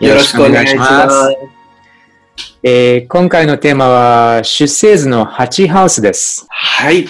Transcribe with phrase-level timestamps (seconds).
[0.00, 1.36] よろしくお願いします。
[2.62, 6.46] えー今回のテーマは、出生図の8ハウスです。
[6.48, 7.06] はい。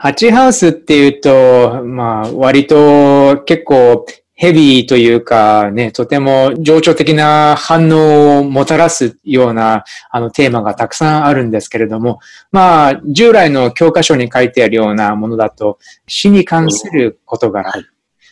[0.00, 12.18] 8ハウスっていうと、まあ、割と結構ヘビーというかね、とても情緒的な反応をもたらすようなあのテーマがたくさんあるんですけれども、
[12.50, 15.78] まあ、従来の教科書に書いてあるようなものだと、
[16.08, 17.84] 死に関する事柄、はい。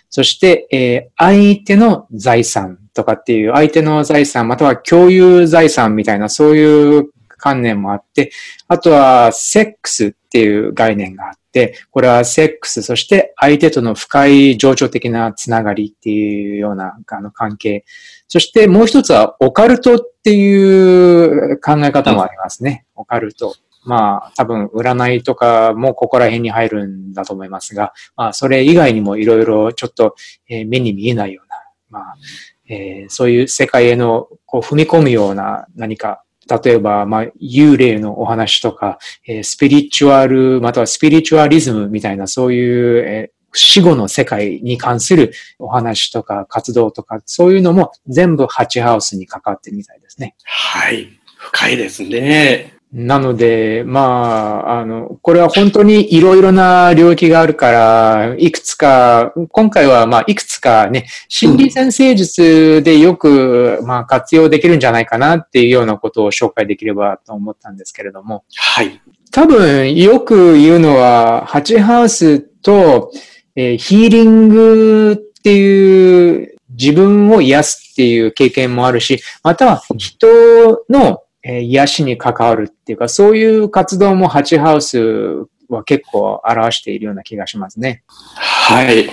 [0.08, 7.10] そして、えー相手の財産とかっていう、相手の財産、または共有財産みたいな、そういう
[7.40, 8.30] 観念もあって、
[8.68, 17.84] あとは、セックスっていう概念があって、これはセックス、そして相手との深い情緒的なつながりっていうようなあの関係。
[18.28, 22.84] そしてもう一つは、オカルトっていう考え方もありますね。
[22.94, 23.54] オカルト。
[23.84, 30.14] まあ、多分、占いとかもここら辺に入るんだと思いますが、まあ、それ以外にもいろいろちょっと、
[30.48, 31.56] え目に見えないような、
[31.90, 32.16] まあ、
[32.70, 50.36] えーそういう世界へのこう踏み込むような何か、例えば、まあ、幽霊のお話とか、えースピリチュアル、またはスピリチュアリズムみたいな、そういう、えー死後の世界に関するお話とか活動とか、そういうのも全部ハチハウスに関わってるみたいですね。
[50.44, 69.00] はい深いですねなので、まあ、あの、これは本当にいろいろな領域があるから、いくつか、今回はまあ、いくつかね、心理先生術でよく、まあ、活用できるんじゃないかなっていうようなことを紹介できればと思ったんですけれども、はい。
[69.30, 73.12] 多分よく言うのは、ハチハウスと、
[73.54, 80.26] えーヒーリングっていう自分を癒すっていう経験もあるし、または人
[80.88, 88.02] の、え癒しに関わるっていうか、そういう活動もハチハウスは結構表しているような気がしますね。
[88.36, 89.08] はい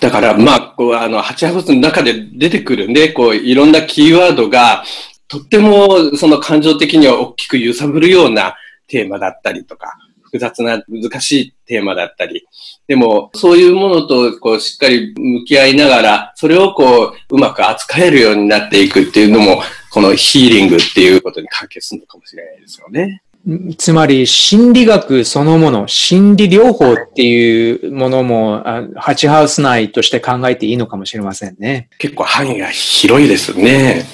[0.00, 4.82] だから、まあ、こう、あの、ハチハウスの中で出てくるね、こう、いろんなキーワードが、
[5.28, 8.56] とっても、その感情的には大きく揺さぶるような
[8.88, 9.94] テーマだったりとか、
[10.24, 12.44] 複雑な難しいテーマだったり、
[12.88, 23.22] でも、そういうものと、こう、しっかり向き合いながら、それをこう、うまく扱えるようになっていくっていうのも、このヒーリングっていうことに関係するのかもしれないですよね。
[23.76, 31.90] つまり、心理学そのもの、心理療法っていうものも、あハチハウス内として考えていいのかもしれませんね。
[31.98, 34.06] 結構範囲が広いですね。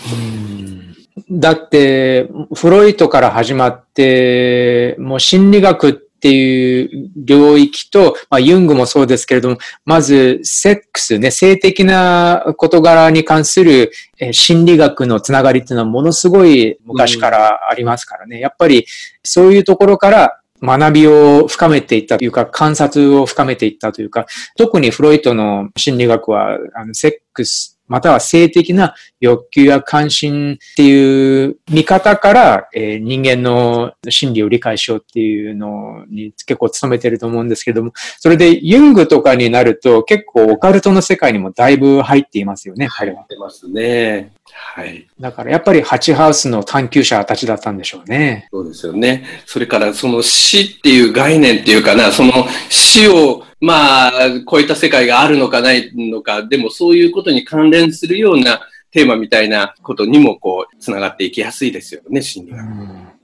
[1.30, 18.40] だって、フロイトから始まって、もう心理学ってっていう領域と、まあ、ユングもそうですけれども、まず、セックスね、性的な事柄に関するえ心理学のつながりっていうのはものすごい昔からありますからね。
[18.40, 18.86] やっぱり、
[19.22, 24.26] そういうところから学びを深めていったというか、観察を深めていったというか、
[24.56, 43.24] 特にフロイトの心理学は、あのセックス、または性的な欲求や関心っていう見方から、えー人間の心理を理解しようっていうのに結構努めてると思うんですけれども、それでユングとかになると結構オカルトの世界にもだいぶ入っていますよね、彼は。
[43.28, 44.32] 出ますね。
[44.52, 45.06] はい。
[45.20, 48.48] だからやっぱりハチハウスの探求者たちだったんでしょうね。
[48.50, 49.24] そうですよね。
[49.46, 52.32] それからその死っていう概念っていうかな、その
[52.68, 54.12] 死をまあ
[54.44, 58.60] こういった世界があるのかないのか、でもそういうことに関連するような
[58.90, 62.64] テーマみたいなことにもこうつながっていきやすいですよね、心理学。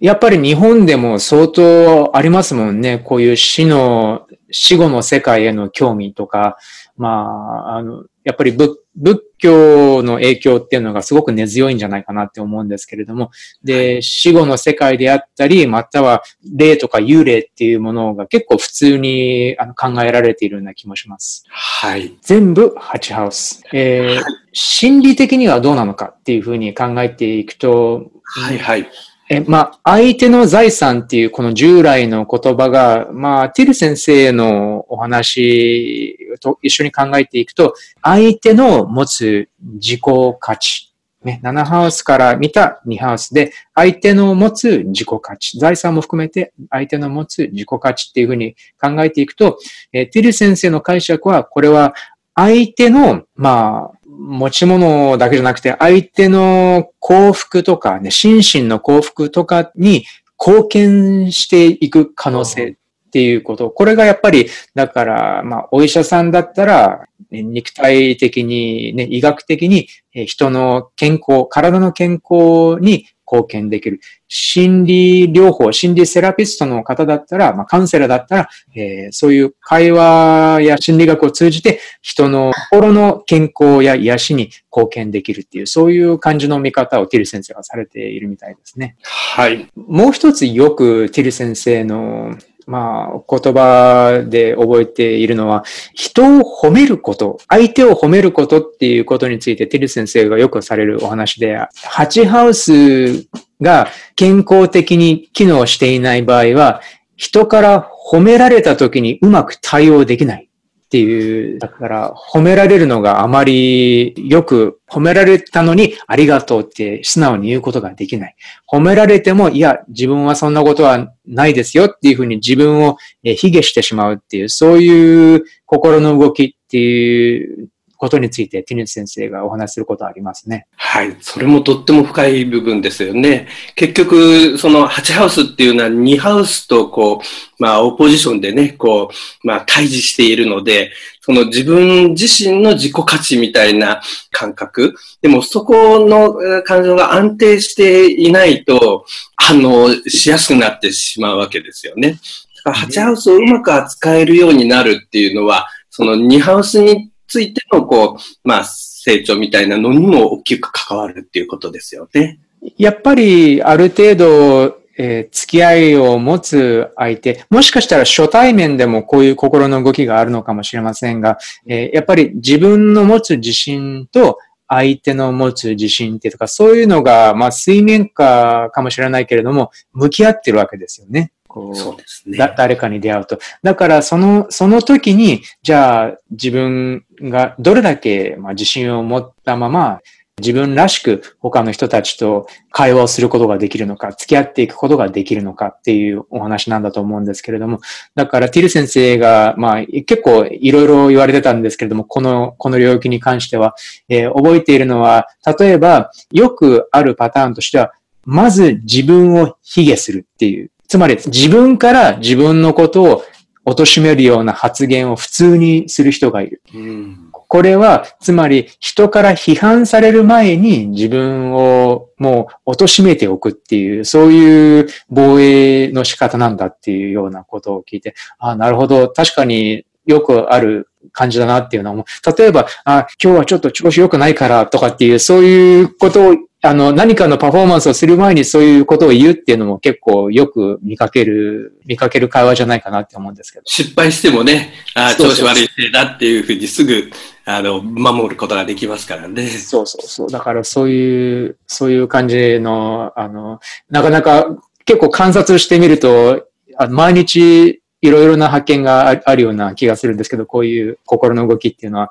[0.01, 2.99] やっぱり日本でも相当ありますもんね。
[2.99, 6.59] こういう死の、死後の世界への興味とか、
[6.97, 13.31] まあ、あの、やっぱり仏仏教の影響っていうのがすごく根強いんじゃないかなって思うんですけれども、
[13.63, 16.23] で、死後の世界であったり、または
[16.55, 21.45] 霊とか幽霊っていうものが結構普通にあの考えられているような気もします。
[21.49, 22.17] はい。
[22.23, 23.63] 全部ハチハウス。
[23.73, 28.89] えー心理的にはどうなのかっていうふうに考えていくと、はいはい。
[29.31, 40.01] え、まあ、相手の財産っていうこの従来の言葉が、まあ、ティル先生のお話と一緒に考えていくと、相手の持つ自己
[40.39, 40.91] 価値。
[41.25, 49.57] ね、7ハウスから見た2ハウスで、相手の持つ自己価値、財産も含めて相手の持つ自己価値っていうふうに考えていくと、
[49.95, 51.95] えティル先生の解釈は、これは
[52.35, 60.05] 相手の、まあ、持ち物だけじゃなくて、相手の幸福とかね、心身の幸福とかに
[60.39, 62.75] 貢献していく可能性っ
[63.11, 63.71] ていうこと。
[63.71, 69.89] これがやっぱり、だから、まあ、お医者さんだったら、肉体的に、ね、医学的に
[70.27, 74.01] 人の健康、体の健康に貢献できる。
[74.29, 88.97] 心理療法、心理セラピストの方だったら、まあ、カウンセラーだったら、えー、そういう会話や心理学を通じて人の心の健康や癒しに貢献できるっていう、そういう感じの見方をティル先生はされているみたいですね。
[89.03, 89.69] はい。
[89.77, 92.37] もう一つよくティル先生の
[92.67, 103.27] まあ、言葉で覚えているのは、人を褒めること、相手を褒めることっていうことについて、ティル先生がよくされるお話で、ハチハウス
[103.61, 106.81] が健康的に機能していない場合は、
[107.17, 110.49] 人から褒められた時にうまく対応できない。
[110.95, 118.37] っていう、だから褒められるのがあまりよく褒められたのにありがとうって素直に言うことができない。
[118.73, 130.67] 褒められても、いや、自分はそんなことはないですよっていうふうに自分を卑下してしまうっていう、そういう心の動きっていうことについて、ティニス先生がお話しすることありますね。
[130.77, 131.17] はい。
[131.21, 133.49] それもとっても深い部分ですよね。
[133.77, 144.95] 結局、その8ハウスっていうのは2ハウスとこう、まあ、オポジションでね、こう、まあ、対峙しているので、その自分自身の自己価値みたいな感覚。
[145.23, 149.07] でも、そこの感情が安定していないと、
[149.37, 152.19] 反応しやすくなってしまうわけですよね。
[152.65, 162.39] だから8ハウスをうまく扱えるようになるっていうのは、その2ハウスについての、こう、まあ、成長みたいなのにも大きく関わるっていうことですよね。
[162.79, 174.39] やっぱり、ある程度、えー、付き合いを持つ相手、もしかしたら初対面でもこういう心の動きがあるのかもしれませんが、えー、やっぱり自分の持つ自信と
[174.69, 181.33] 相手の持つ自信っていうか、そういうのが、まあ水面下かもしれないけれども、向き合ってるわけですよね。
[181.55, 182.37] こう、そうですね。
[182.57, 183.39] 誰かに出会うと。
[183.63, 190.01] だから、その、その時に、じゃあ、自分がどれだけ、まあ、自信を持ったまま、
[190.41, 197.79] 自分らしく他の人たちと会話をすることができるのか、付き合っていくことができるのかっていうお話なんだと思うんですけれども、
[198.17, 203.77] だからティル先生が、まあ結構いろいろ言われてたんですけれども、この、この領域に関しては、
[204.09, 207.93] えー、覚えているのは、例えばよくあるパターンとしては、
[208.25, 213.25] まず自分を卑下するっていうつまり自分から自分のことを
[213.67, 216.63] 貶めるような発言を普通にする人がいる。
[216.73, 229.09] うん、これは、つまり人から批判される前に自分をもう貶めておくっていう、そういう防衛の仕方なんだっていうようなことを聞いて、ああ、なるほど。
[229.09, 232.05] 確かによくある感じだなっていうのも、
[232.39, 243.65] 例えば、あ、今日はちょっと調子良くないからとかっていう、そういうことをあの、何かのパフォーマンスをする前にそういうことを言うっていうのも結構よく見かける、見かける会話じゃないかなって思うんですけど。
[243.67, 247.11] 失敗してもね、あ調子悪いせいだっていうふうにすぐ、
[247.45, 249.47] あの、守ることができますからね。
[249.47, 250.31] そうそうそう。
[250.31, 253.61] だからそういう、そういう感じの、あの、
[253.91, 254.57] なかなか
[254.87, 256.49] 結構観察してみると、
[256.79, 262.11] あ毎日いろいろな発見があるような気がするんですけど、こういう心の動きっていうのは。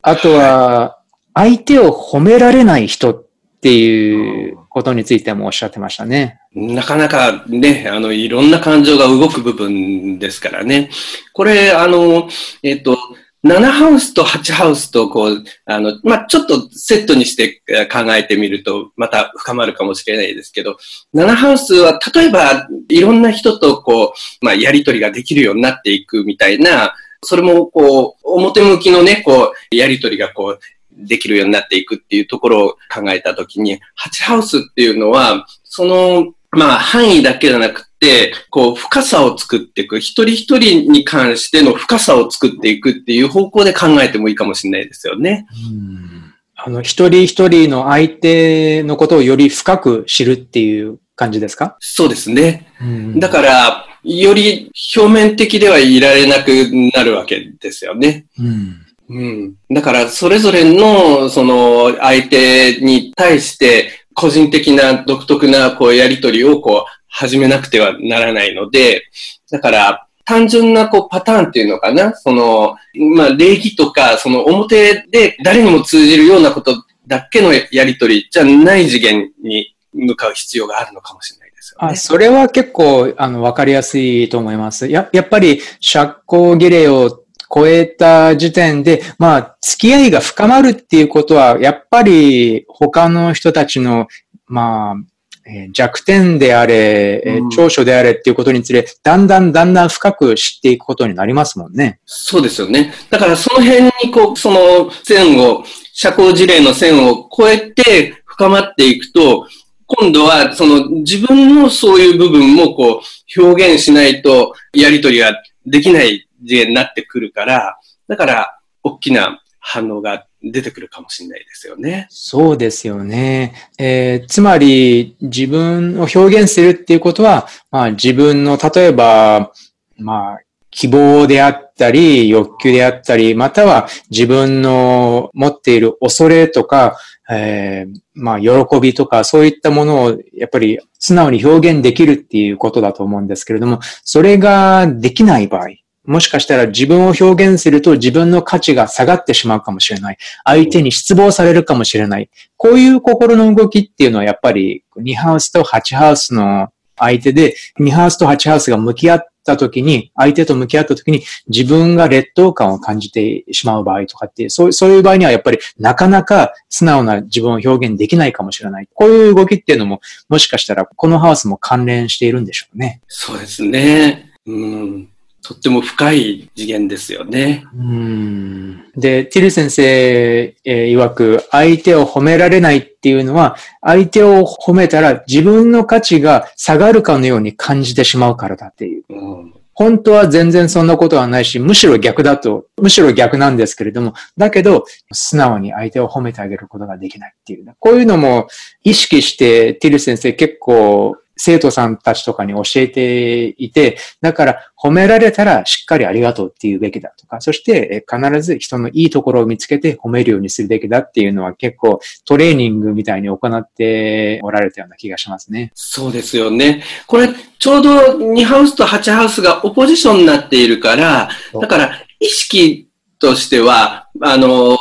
[0.00, 0.98] あとは、
[1.34, 3.26] 相手を褒められない人
[3.62, 6.40] っていうことについてもおっしゃってましたね。
[6.52, 10.90] なかなかね、あの、いろんな感情が動く部分ですからね。
[11.32, 12.28] これ、あの、
[12.64, 12.98] えっと、
[13.44, 20.76] 7ハウスと8ハウスと、こう、あの、まあ、ちょっとセットにして考えてみると、また深まるかもしれないですけど、
[21.14, 30.60] 7ハウスは、例えば、いろんな人と、こう、まあ、やりとりができるようになっていくみたいな、それも、こう、表向きのね、こう、やりとりが、こう、
[30.96, 40.00] できるようになっていくっていうところを考えたときに、ハチハウスっていうのは、その、まあ、範囲だけじゃなくて、こう、深さを作っていく。
[40.00, 45.46] 一人一人に関しての深さを作っていくっていう方向で考えてもいいかもしれないですよね。
[45.70, 46.34] うん
[46.64, 51.76] あの、一人一人の相手のことをより深く知るっていう感じですか？
[51.80, 52.68] そうですね。
[53.16, 56.50] だから、より表面的ではいられなく
[56.94, 58.26] なるわけですよね。
[58.38, 59.54] うんうん。
[59.70, 69.04] だから、それぞれの、その、相手に対して、個人的な独特な、こう、やりとりを、こう、始めなくてはならないので、
[69.50, 72.14] だから、単純な、こう、パターンっていうのかな？
[72.14, 72.76] その、
[73.16, 81.92] まあ、礼儀とか、その、表で誰にも通じるようなことだけのやりとりじゃない次元に向かう必要があるのかもしれないですよね。
[81.92, 84.86] あ、それは結構、あの、わかりやすいと思います。
[84.86, 87.21] や、やっぱり、社交儀礼を
[87.54, 94.08] 超えた時点で、まあ、付き合いが深まるっていうことは、やっぱり他の人たちの、
[94.46, 94.96] まあ、
[95.44, 101.98] え弱点であれ、え長所であれっていうことにつれ、だんだんだんだん深く知っていくことになりますもんね。
[102.06, 102.92] そうですよね。
[103.10, 109.46] だからその辺にこう、その線を、社交辞令の線を超えて深まっていくと、
[109.86, 113.02] 今度はその自分のそういう部分もこ
[113.36, 115.34] う表現しないとやりとりが
[115.66, 122.06] できない次元になってくるから、だから大きな反応が出てくるかもしれないですよね。
[122.10, 123.54] そうですよね。
[123.78, 129.52] えー、つまり自分を表現するっていうことは、まあ自分の例えば、
[129.96, 130.40] まあ
[130.72, 136.96] 希望であったり、欲求であったり、または自分の持っている恐れとか、
[137.30, 145.68] えー、まあ、喜びとか、そういったものを、やっぱり素直に表現できるっていうことだと思うんですけれども、それができない場合、
[146.04, 150.18] もしかしたら自分を表現すると自分の価値が下がってしまうかもしれない。
[150.44, 152.30] 相手に失望されるかもしれない。
[152.56, 168.88] こういう心の動きっていうのはやっぱり2ハウスと8ハウスの相手で、2ハウスと8ハウスが向き合った時に、相手と向き合った時に自分が劣等感を感じてしまう場合とかって、そうそういう場合にはやっぱりなかなか素直な自分を表現できないかもしれない。
[168.94, 173.00] こういう動きっていうのも、もしかしたらこのハウスも関連しているんでしょうね。
[173.08, 174.32] そうですね。
[174.46, 175.11] うん。
[175.42, 177.64] とっても深い次元ですよね。
[177.76, 189.04] うんで、ティル先生、えー、曰く、相手を褒められないっていうのは、相手を褒めたら自分の価値が下がるかのように感じてしまうからだっていう。
[189.08, 189.14] う
[189.48, 197.64] ん本当は全然そんなことはないし、むしろ逆だと、むしろ逆なんですけれども、だけど、素直に相手を褒めてあげることができないっていう。
[197.78, 198.48] こういうのも
[198.84, 215.72] 意識して、ティル先生結構生徒さんたちとかに教えていて、だから褒められたらしっかりありがとうって言うべきだとか、そして必ず人のいいところを見つけて褒めるようにするべきだっていうのは結構トレーニングみたいに行っておられたような気がしますね。
[215.74, 216.82] そうですよね。
[217.06, 224.76] これちょうど2ハウスと8ハウスがオポジションになっているから、だから意識としては、あの、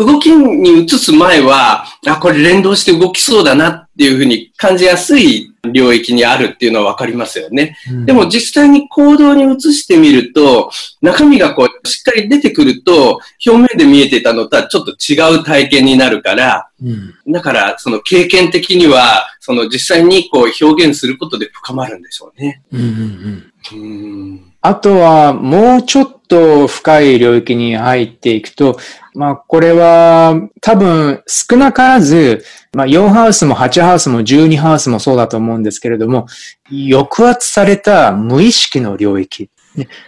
[0.00, 7.76] 動きに移す前は、あ、これ連動して動きそうだなっていうふうに感じやすい領域にあるっていうのはわかりますよね。
[7.90, 10.70] うん、でも実際に行動に移してみると、
[11.02, 22.62] 中身がこう、しっかり出てくると、表面で見えてたのとはちょっと違う体験になるから、うん、だからその経験的には、その実際にこう表現することで深まるんでしょうね。
[22.72, 28.78] うんうんうんあとは、もうちょっと深い領域に入っていくと、
[29.14, 36.26] まあ、これは多分少なからず、まあ、4ハウスも8ハウスも12ハウスもそうだと思うんですけれども、
[36.70, 39.50] 抑圧された無意識の領域。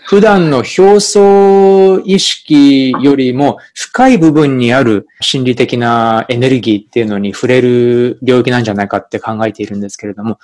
[0.06, 10.38] 普段の表層意識よりも深い部分にある心理的なエネルギーっていうのに触れる領域なんじゃないかって考えているんですけれども、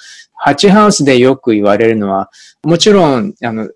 [0.44, 2.30] 8ハウスでよく言われるのは、
[2.62, 3.68] もちろん、あの、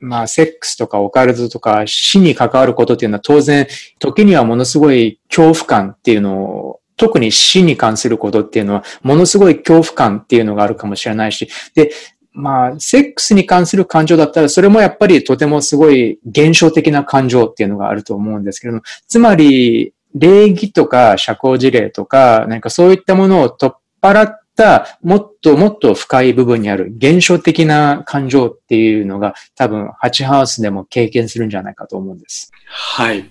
[0.00, 3.66] まあ、セックスとかオカルトとか死に関わることっていうのは当然、
[3.98, 11.90] 時にはものすごい恐怖感っていうのを、特に死に関することっていうのは、ものすごい恐怖感っていうのがあるかもしれないし、で、
[12.32, 32.50] まあ、セックスに関する感情だったら、それもやっぱりとてもすごい現象的な感情っていうのがあると思うんですけれども、つまり、礼儀とか社交辞令とか、なんかそういったものを取っ払っったもっともっと深い部分にある現象的な感情っていうのが多分8ハウスでも経験するんじゃないかと思うんです。
[32.66, 33.30] はい。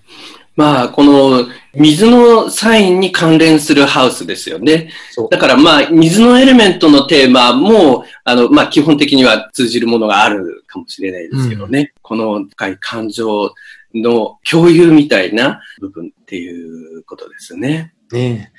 [0.56, 4.90] まあ、この水のサインに関連するハウスですよね。
[5.30, 11.80] だからまあ、水のエレメントのテーマも、あの、まあ、基本的には通じるものがあるかもしれないですけどね。
[11.80, 13.54] うん、この深い感情
[13.94, 17.94] の共有みたいな部分っていうことですね。
[18.12, 18.52] ね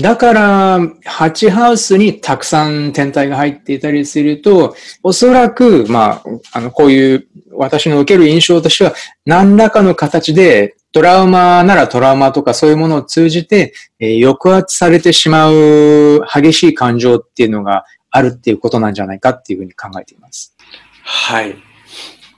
[0.00, 8.94] だから、8ハウスにたくさん天体が入っていたりすると、おそらく、まあ、あの、こういう私の受ける印象としては、
[9.26, 20.54] 何らかの形でトラウマならトラウマとかそういうものを通じて、えー、抑圧されてしまう激しい感情っていうのがあるっていうことなんじゃないかっていうふうに考えています。
[21.02, 21.56] はい。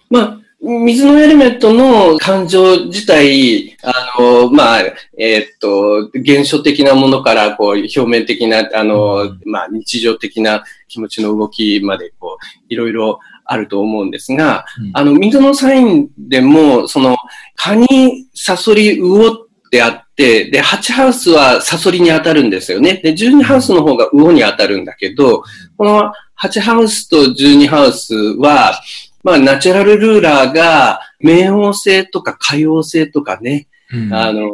[0.09, 4.81] まあ、水のエレメントの感情自体、あの、まあ、
[5.19, 17.19] えー、っと、現象的なものから、こう、表面的な、あの、まあ、日常的な気持ちの動きまで、こう、いろいろあると思うんですが、うん、あの、水のサインでも、その、
[17.57, 23.01] カニ、サソリ、ウオであって、で、8ハウスはサソリに当たるんですよね。
[23.05, 25.43] で、12ハウスの方がウオに当たるんだけど、
[25.77, 28.81] この8ハウスと12ハウスは、
[29.25, 34.51] まあ、ナチュラルルーラーが冥王星とか海王星とかね、うん、あの、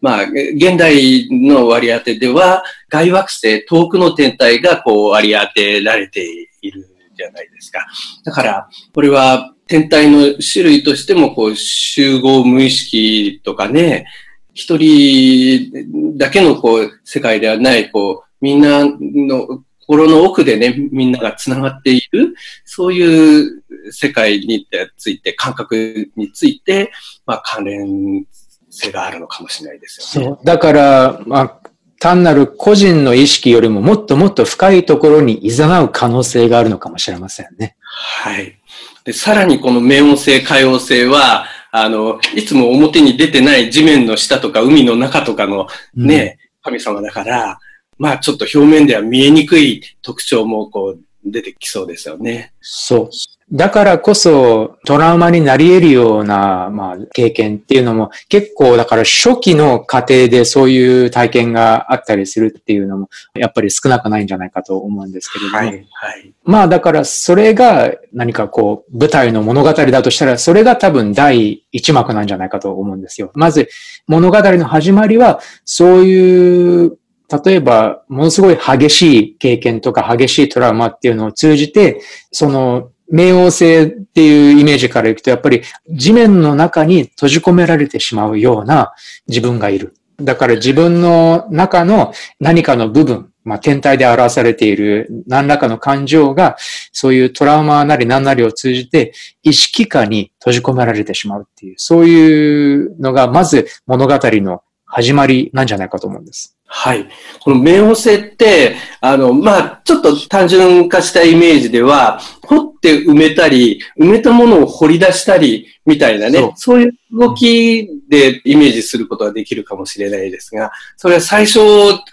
[0.00, 7.86] まあ、現代の割り当てでは、外惑星、遠くの天体がこう割り当てられているじゃないですか。
[8.24, 14.06] だから、これは天体の種類としても、こう、集合無意識とかね、
[14.52, 26.92] 一人だけのこう、世界ではない、こう、みんなの心の奥でね、みんなが繋がっている、そういう世界について、感覚について、
[27.26, 28.26] まあ関連
[28.70, 30.36] 性があるのかもしれないですよね。
[30.36, 30.44] そう。
[30.44, 31.58] だから、まあ、
[32.00, 37.76] 単なる個人の意識よりももっともっと深いところに誘う可能性があるのかもしれませんね。
[37.80, 38.58] はい。
[39.04, 47.58] で、さらにこの冥王星、海王星は、あの、いつも表に出てない地面の下とか海の中とかのね、うん、神様だから、
[47.98, 52.52] まあちょっと表面では見えにくい特徴もこう出てきそうですよね。
[52.60, 53.10] そう。
[53.52, 65.56] だからこそトラウマになり得るような、まあ、経験っていうのも結構だから初期の過程でそういう体験があったりするっていうのもやっぱり少なくないんじゃないかと思うんですけれども。
[65.58, 65.66] はい。
[65.66, 73.32] はい、まあだからそれが何かこう舞台の物語だとしたらそれが多分第一幕なんじゃないかと思うんですよ。
[73.34, 73.68] まず
[74.06, 76.96] 物語の始まりはそういう
[77.44, 88.94] 例えば、ものすごい激しい経験とか激しいトラウマっていうのを通じて、その冥王星っていうイメージからいくと、やっぱり地面の中に閉じ込められてしまうような
[89.28, 89.94] 自分がいる。
[90.16, 96.56] だから自分の中の何かの部分、まあ、天体で表されている何らかの感情が、
[96.92, 104.62] そういうトラウマなり何なりを通じて、意識下に閉じ込められてしまうっていう、そういうのが、まず物語の
[104.94, 106.58] 始まりなんじゃないかと思うんです。
[106.66, 107.08] はい。
[107.40, 121.60] この冥王星って、あの、まあ、ちょっと単純化したイメージでは、掘って埋めたり、埋めたものを掘り出したり、みたいなね、そうそういう動きでイメージすることができるかもしれないですが、それは最初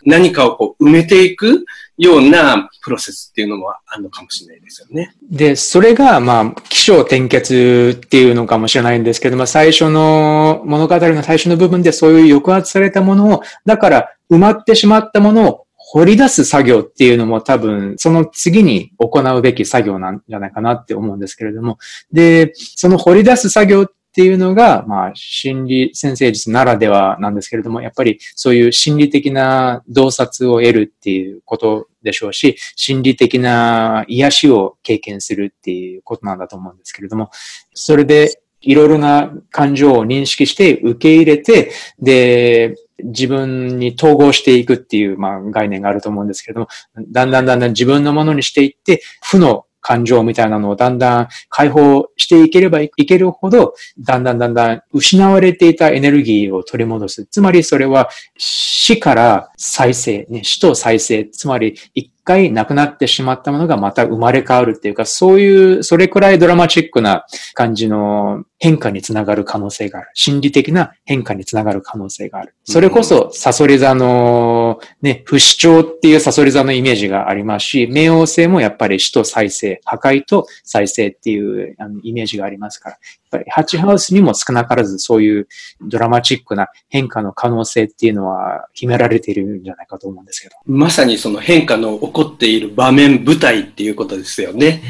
[0.05, 1.65] 何かをこう埋めていく
[1.99, 5.13] ようなプロセスっていうのもあるのかもしれないですよね。
[5.29, 21.79] で、それが、まあ、気象転結っていうのかもしれないんですけども、最初の物語の最初の部分でそういう抑圧されたものを、だから埋まってしまったものを掘り出す作業っていうのも多分、その次に行うべき作業なんじゃないかなって思うんですけれども。
[22.13, 37.29] で、その掘り出す作業っていうのが、まあ、心理先生術ならではなんですけれども、やっぱりそういう心理的な洞察を得るっていうことでしょうし、心理的な癒しを経験するっていうことなんだと思うんですけれども、
[37.73, 46.67] それでいろいろな感情を認識して受け入れて、で、自分に統合していくっていう、まあ、概念があると思うんですけれども、
[47.09, 57.25] だんだんだんだん自分のものにしていって、負の感情みたいなのをだんだん解放していければいけるほど、だんだんだんだん失われていたエネルギーを取り戻す。
[57.25, 70.09] つまりそれは死から再生、ね、死と再生、つまり一回なくなってしまったものがまた生まれ変わるっていうか、そういう、それくらいドラマチックな感じの変化につながる可能性がある。
[70.13, 72.53] 心理的な変化につながる可能性がある。
[72.65, 82.99] それこそ、サソリ座の、ね、不死鳥っていうサソリ座のイメージがありますし、冥王星もやっぱり死と再生、破壊と再生っていうあのイメージがありますから、やっ
[83.31, 85.47] ぱりハッチハウスにも少なからずそういう
[85.81, 90.55] ドラマチックな変化の可能性っていうのは秘められているんじゃないかと思うんですけど。
[90.65, 94.81] まさにその変化の起こっている場面、舞台っていうことですよね。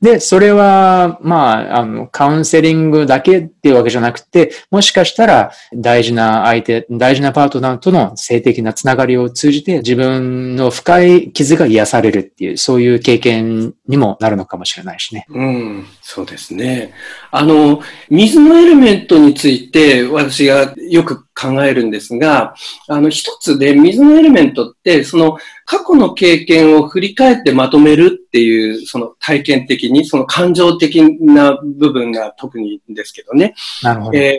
[0.00, 15.26] で、それは、まあ、あの、カウンセリングだけっていうわけじゃなくて、もしかしたら大事な相手、大事なパートナーとの性的なつながりを通じて自分の深い傷が癒されるっていう、そういう経験にもなるのかもしれないしね。
[15.30, 16.92] うん、そうですね。
[17.30, 22.54] あの、水のエレメントについて私がよく考えるんですが、
[22.88, 33.54] あの、一つで水のエレメントって、その過去の経験を振り返ってまとめるっていう、その体験的に、その感情的な部分が特にですけどね。
[33.82, 34.18] なるほど。
[34.18, 34.36] えー、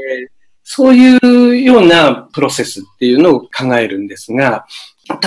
[0.64, 1.18] そうい
[1.52, 4.66] うようなプロセスっていうのを考えるんですが、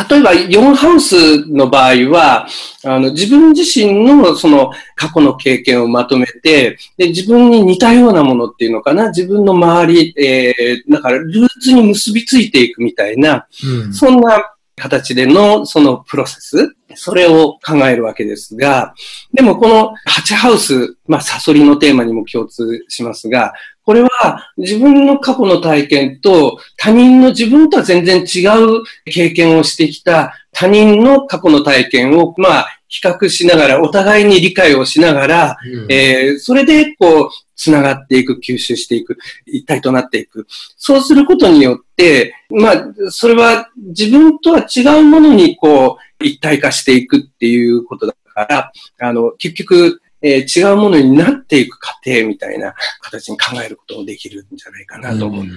[0.08, 2.46] 例えば、4ハウスの場合は、
[2.84, 18.94] あの、自分自身のその過去の経験をまとめて、で、自分に似たようなものっていうのかな、自分の周り、えー、だからルーツに結びついていくみたいな、うん、そんな形でのそのプロセス、それを考えるわけですが、
[19.32, 23.52] でもこの8ハウス、まあ、サソリのテーマにも共通しますが、
[23.84, 40.46] これは自分の過去の体験と他人の自分とは全然違う経験をしてきた他人の過去の体験を、まあ、比較しながら、お互いに理解をしながら、うん、えー、それで、こう、つながっていく、吸収していく、一体となっていく。
[40.76, 55.44] そうすることによって、まあ、それは自分とは違うものに、こう、一体化していくっていうことだから、あの、結局、えー、違うものになっていく過程みたいな形に考えることもできるんじゃないかなと思う。
[55.44, 55.48] う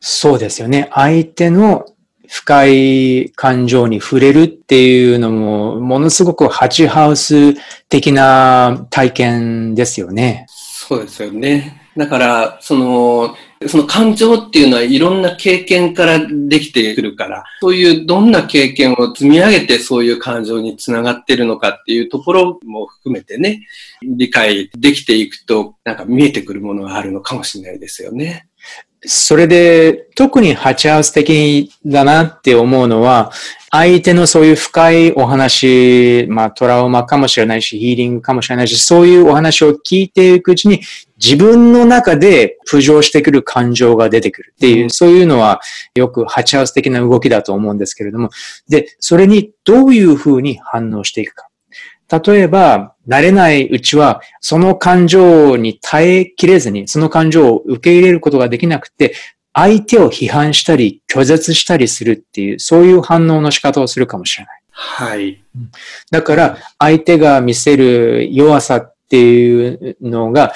[0.00, 0.88] そうですよね。
[0.94, 1.84] 相手の
[2.30, 7.54] 深い感情に触れるっていうのも、ものすごくハチハウス
[7.88, 10.46] 的な体験ですよね。
[10.48, 11.88] そうですよね。
[11.96, 13.34] だから、その、
[13.66, 23.66] その感情っていうのはいろんな経験からできてくるから、そういうどんな経験を積み上げてそういう感情につながってるのかっていうところも含めてね、
[24.02, 28.46] 理解できていくと、なんか見えてくるものがあるのかもしれないですよね。
[29.06, 33.32] それで、特にハチハウス的だなって思うのは、
[33.70, 40.82] 相手のそういう深いお話、まあトラウマかもしれないし、ヒーリングかもしれないし、そういうお話を聞いていくうちに、
[41.16, 45.60] 自分の中で浮上してくる感情が出てくるっていう、そういうのは
[45.94, 48.30] よくハチハウス的な動きだと思うんですけれども、
[48.68, 51.49] で、それにどういうふうに反応していくか。
[52.10, 59.14] 例えば、慣れないうちは、その感情に耐えきれずに、その感情を受け入れることができなくて、
[59.52, 64.60] 相手を批判したり、拒絶したりするっていう、そういう反応の仕方をするかもしれない。
[64.70, 65.42] はい。
[66.10, 70.52] だから、相手が見せる弱さっていうのが、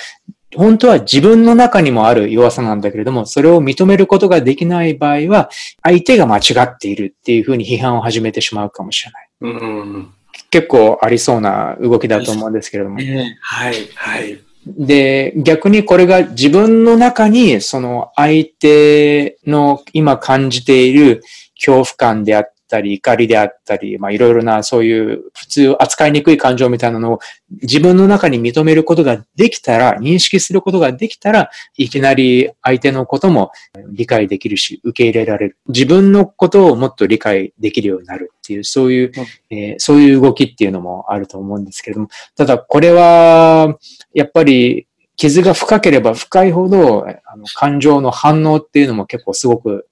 [0.56, 5.50] 本当は自分の中にもある弱さなんだけれども、それを認めることができない場合は、
[5.82, 9.28] 相手が間違っているっていうふうに批判を始めてしまうかもしれない。
[9.40, 10.14] うん
[10.54, 12.96] 結構ありそうな動きだと思うんですけれども。
[12.96, 14.38] はい、はい。
[14.64, 21.24] で、逆にこれが自分の中に、その相手の今感じている
[21.56, 27.18] 恐怖感であっったり、怒りであったり、まあいろいろなそういう普通扱いにくい感情みたいなのを
[27.62, 33.52] 自分の中に認めることができたら、認識することができたら、いきなり相手のことも
[33.92, 35.58] 理解できるし、受け入れられる。
[35.68, 39.12] 自分のことをもっと理解できるようになるっていう、そういう、
[39.50, 43.78] えー、そういう動きっていうのもあると思うんですけれども、ただこれは、
[44.12, 49.86] やっぱり傷が深ければ深いほど、あの感情の反応っていうのも結構すごく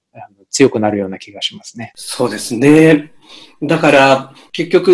[0.53, 1.91] 強くなるような気がしますね。
[1.95, 3.11] そうですね。
[3.61, 4.93] だから、結局、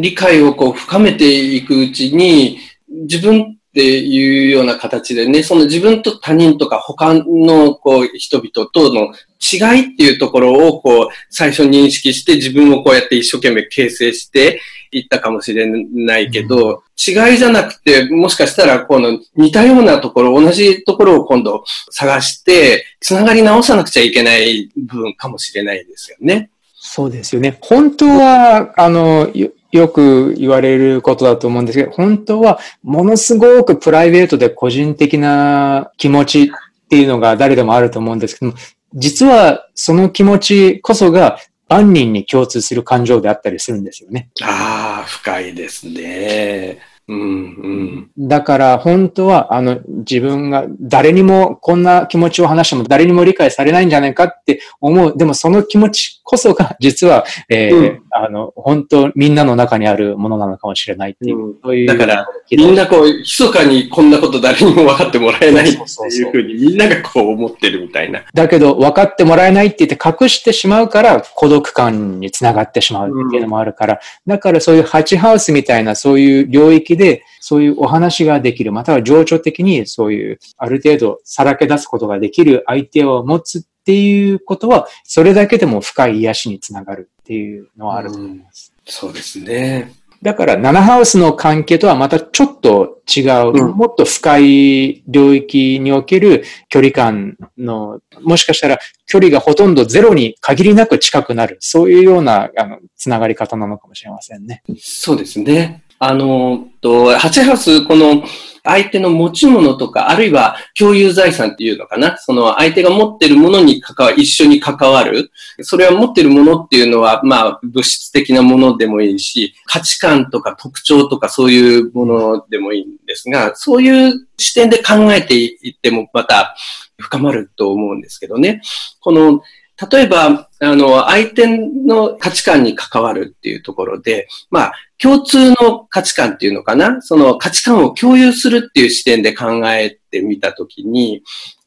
[0.00, 14.60] 理解をこう深めていくうちに、自分っていうような形でね、その自分と他人とか他のこう人々との違いっていうところをこう最初認識して自分をこうやって一生懸命形成して
[14.92, 26.50] いったかもしれないけど、違いじゃなくて、もしかしたらこの似たようなところ、同じところを今度探して、つながり直さなくちゃいけない部分かもしれないですよね。
[26.74, 27.58] そうですよね。
[27.60, 29.30] 本当は、あの、
[29.72, 36.46] よく言われることだと思うんですけど、本当はものすごくプライベートで個人的な気持ちっ
[36.90, 38.58] ていうのが誰でもあると思うんですけども、
[38.94, 41.38] 実はその気持ちこそが
[41.72, 44.28] 万人に共通する感情であったりするんですよね。
[44.42, 46.78] ああ、深いですね。
[47.08, 55.16] うんうん、だから本当はあの自分が誰にもこんな気持ちを話しても誰にも理解されないんじゃないかって思う。
[55.16, 61.56] でもその気持ちこそが実は、えー、うん、あの本当みんなの中にあるものなのかもしれないっていう。
[61.62, 68.22] うん、いうだからみんなこう密かにこんなこと誰にも分かってもらえないっていうふうにみんながこう思ってるみたいな。
[68.34, 88.72] だけど分かってもらえないって言って隠してしまうから孤独感につながってしまうっていうのもあるから、だからそういうハチハウスみたいなそういう領域で、そういうお話ができる、または情緒的にそういう、ある程度さらけ出すことができる相手を持つっていうことは、それだけでも深い癒しにつながるっていうのはあると思います。
[88.86, 89.92] うそうですね。
[90.22, 104.62] だから、ナナハウスの関係とはまたちょっと違う、うん、もっと深い領域における距離感の、もしかしたら距離がほとんどゼロに限りなく近くなる、そういうような、あの、つながり方なのかもしれませんね。
[104.78, 105.82] そうですね。
[105.98, 108.22] あの、と、ハチハウス、この
[108.64, 112.16] 相手の持ち物とか、あるいは共有財産っていうのかな。
[112.18, 115.32] その相手が持ってるものに関わ、一緒に関わる。
[115.60, 126.54] それは持ってるものっていうのは、まあ、物質的なものでもいいし、価値観とか特徴とかそういうものでもいいんですが、そういう視点で考えていってもまた
[126.98, 128.62] 深まると思うんですけどね。
[129.00, 129.42] この、
[129.90, 137.02] 例えば、あの、相手の価値観に関わるっていうところで、まあ、共通の価値観っていうのかな？
[137.02, 141.22] その価値観を共有するっていう視点で考えてみたときに、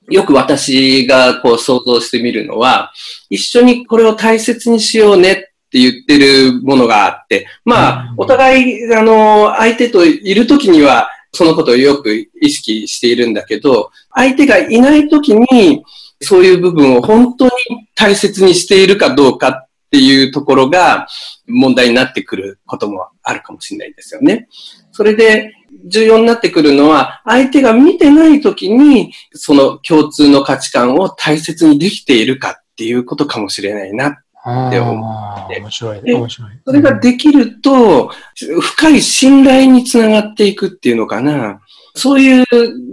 [0.10, 2.92] よく私がこう想像してみるのは、
[3.30, 15.84] 一緒にこれを大切にしようねって言ってるものがあって、まあ、お互い、あの、相手といるときには、そのことをよく意識しているんだけど、相手がいないときに、
[16.22, 17.52] そういう部分を本当に
[17.96, 21.08] 大切にしているかどうかっていうところが
[21.48, 24.48] 問題になってくることもあるかもしれないですよね。
[24.92, 25.54] それで、
[25.88, 34.16] 重要になってくるのは、相手が見てないときに、その共通の価値観を大切にできているかっていうことかもしれないなっ
[34.72, 35.60] て思って。
[35.60, 36.02] 面白い。
[36.02, 36.52] 面白い。
[36.66, 38.12] それができると、
[38.62, 41.62] 深い信頼につながっていくっていうのかな。
[41.96, 42.46] そういう、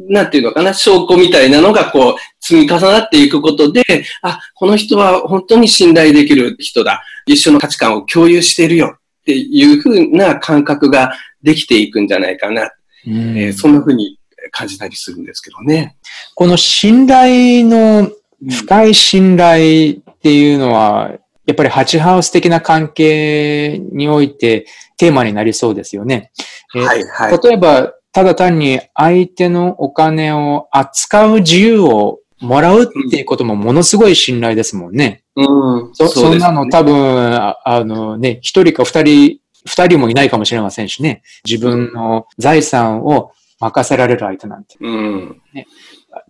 [0.08, 3.82] なんていうのかな、証拠みたいなのがこう、積み重なっていくことで、
[4.22, 7.02] あ、この人は本当に信頼できる人だ。
[7.26, 11.12] 一緒の価値観を共有しているよっていうふうな感覚が
[11.42, 12.70] できていくんじゃないかな。
[13.06, 14.18] えー、そんなふうに
[14.50, 15.96] 感じたりするんですけどね。
[16.34, 18.10] この信頼の、
[18.50, 21.12] 深い信頼っていうのは、
[21.46, 26.32] やっぱりハチハウス的な関係においてテーマになりそうですよね。
[26.68, 35.22] はいはい、例えば、ただ単に相手のお金を扱う自由をもらうっていうこともものすごい信頼ですもんね。
[35.36, 35.90] うん。
[35.94, 41.22] そそ、んなの多分、あのね、一人か二人、二人もいないかもしれませんしね。
[41.44, 44.76] 自分の財産を任せられる相手なんて。
[44.80, 45.40] うん。
[45.54, 45.66] ね、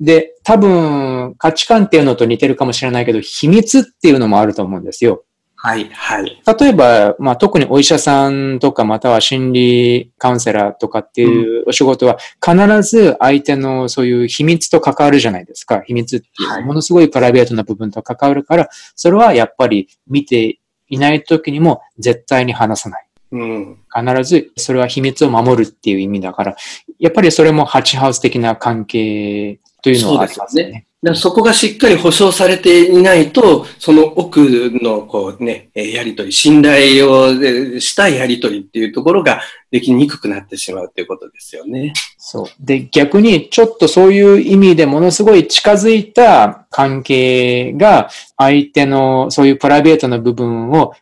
[0.01, 5.25] で、多分、価値観っていうのと似てるかもしれないけど、秘密っていうのもあると思うんですよ。
[5.65, 6.43] はい、はい。
[6.61, 15.83] 例えば、まあ、特にお医者さんとか、または心理カウンセラーとかっていうお仕事は、必ず相手のそういう秘密と関わるじゃないですか。
[15.83, 23.07] 秘密っていう、ものすごいプライベートな部分と関わるから、それはやっぱり見ていない時にも絶対に話さない。
[23.31, 26.57] うん、必ずそれは秘密を守るっていう意味だから、
[26.99, 30.89] やっぱりそれもハチハウス的な関係というのはありますね。
[31.15, 34.39] そこがしっかり保証されていないと、その奥
[34.83, 37.33] のこうね、やりとり、信頼を
[37.81, 39.41] したやりとりっていうところが
[39.73, 41.93] できにくくなってしまうっていうことですよね。
[42.19, 42.47] そう。
[42.61, 50.95] で、逆にちょっとそういう意味でものすごい近づいた関係が相手のそういうプライベートな部分を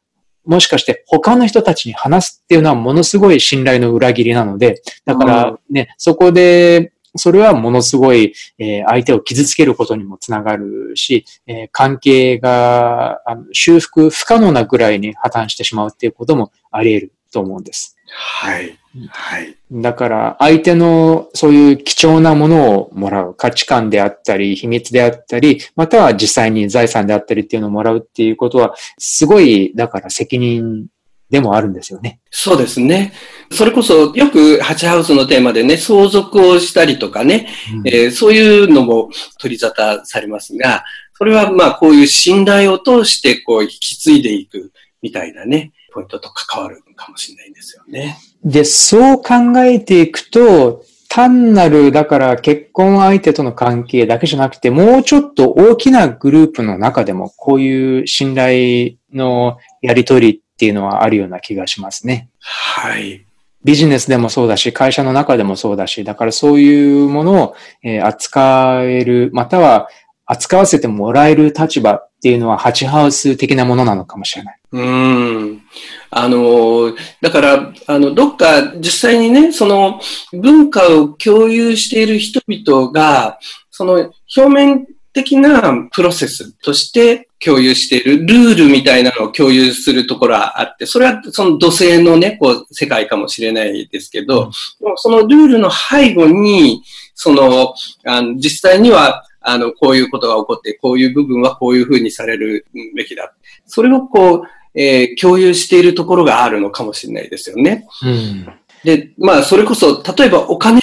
[0.47, 17.97] もしかして他の人たちに話すっていうのはものすごい信頼の裏切りなので、だからね、そこでそれはものすごい、えー、相手を傷つけることにもつながるし、えー、関係があの修復不可能なぐらいに破綻してしまうっていうこともあり得ると思うんです。
[18.13, 18.77] はい。
[19.09, 19.57] はい。
[19.71, 23.35] だから、相手のそういう貴重なものをもらう。
[23.35, 30.89] 価値観であったり、秘密であったり、または実際に財産であったりっていうのをもらうっていうことは、すごい、だから責任
[31.31, 32.21] でもあるんですよね。
[32.31, 33.13] そうですね。
[33.53, 40.85] それこそよくハチハウスのテーマでね、相続をしたりとかね、うん、えー、そういうのも取り沙汰されますが、
[41.17, 48.19] それはまあこういう信頼を通してこう引き継いでいくみたいなね、ポイントと関わるかもしれないんですよね。
[48.45, 62.29] で、そう考えていくと、単なる、だから結婚相手との関係だけじゃなくて、もうちょっと大きなグループの中でも、こういう信頼のやりとりっていうのはあるような気がしますね。
[62.39, 63.25] はい。
[63.65, 69.89] ビジネスでもそうだし、会社の中でもそうだし、だからそういうものを、え扱える、または
[70.27, 74.59] 扱わせてもらえる立場っていうのはハチハウス的なものなのかもしれない。
[74.73, 75.63] うん。
[76.11, 79.99] あの、だから、あの、どっか実際にね、その
[80.33, 83.39] 文化を共有している人々が、
[83.71, 96.83] その表面的なプロセスとして共有しているルールみたいなのを共有するところはあって、それはその土星のね、こう、世界かもしれないですけど、うん、そのルールの背後に、
[97.15, 103.33] その、あの実際には、あの、こういうことが起こって、こういう部分はこういうふうにされるべきだ。
[103.67, 104.43] それをこう、
[104.75, 107.87] えー、共有しているところがあるのかもしれないですよね。
[108.03, 108.49] うん、
[108.85, 110.81] で、まあ、それこそ、例えばお金、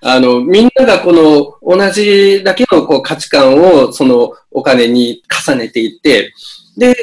[0.00, 6.32] あの、みんながこの同じだけのこう価値観をそのお金に重ねていって、
[6.76, 6.96] で、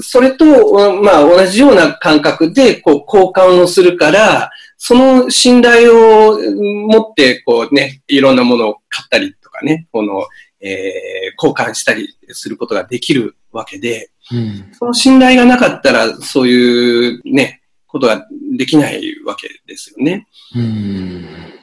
[0.00, 10.24] それと、まあ同じような感覚でこう交換をするから、その信頼を持ってこうね、いろんなものを買ったりとかね、この、
[10.60, 20.26] えー、交換したりすることができるわけで、うん、その信頼がなかったらそういうね、ことができないわけですよね。
[20.54, 21.59] うん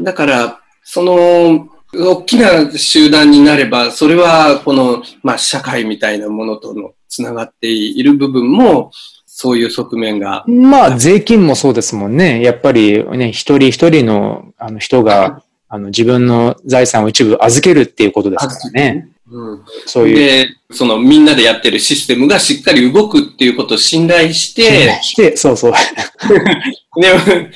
[0.00, 8.90] だから、その、大きな集団になれば、それはこの、まあ、社会みたいなものとのつながっている部分も、
[9.26, 10.44] そういう側面が。
[10.46, 12.42] まあ、税金もそうですもんね。
[12.42, 19.08] やっぱりね、一人一人のあの人が、あの自分の財産を一部預けるっていうことですからね。
[19.30, 20.16] うん、そういう。
[20.16, 25.72] で、そのみんなでやってるシステムがしっかり動くっていうことを信頼して、して、そうそう。
[27.00, 27.08] ね、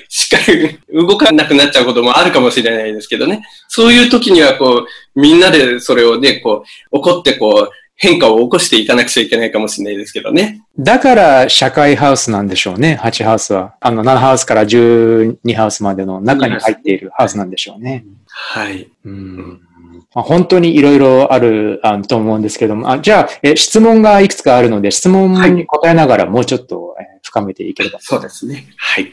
[0.09, 3.43] しっかり動かなくなっちゃうこともあるかもしれないですけどね。
[3.69, 10.63] そういう時にはこう、みんなでそれをね、こう、怒ってこう、変化を起こしていかなくちゃいけないかもしれないですけどね。
[10.79, 13.75] だから社会ハウスなんでしょうね、8ハウスは。
[13.81, 18.05] あの、7ハウスから12ハウスまでの中に入っているハウスなんでしょうね。
[18.29, 18.89] はい。
[19.05, 19.66] うん
[20.15, 28.69] まあ、本当にいろいろあるあと思うんですけども、あじゃあえ、質問がいくつかあるので、質問に答えながらもうちょっと、え深めていければ、そうですね。
[28.77, 29.13] はい。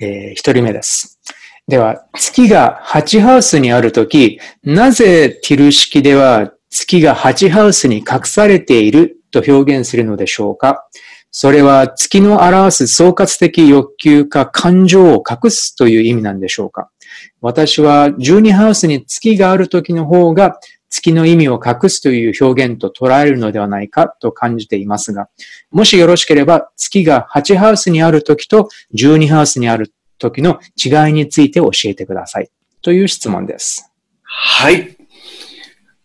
[0.00, 1.20] えー、一人目です。
[1.68, 10.86] では、月が8ハウスにあるとき、なぜティル式では月が8ハウスに隠されていると表現するのでしょうか？
[11.30, 16.90] それは月の表す総括的欲求か感情を隠すという意味なんでしょうか？
[17.42, 25.28] 私は12ハウスに月がある時の方が月の意味を隠すという表現と捉えるのではないかと感じていますが、
[25.70, 32.50] もしよろしければ月が8ハウスにある時と12ハウスにある時の違いについて教えてください。
[32.80, 33.90] という質問です。
[34.22, 34.96] はい。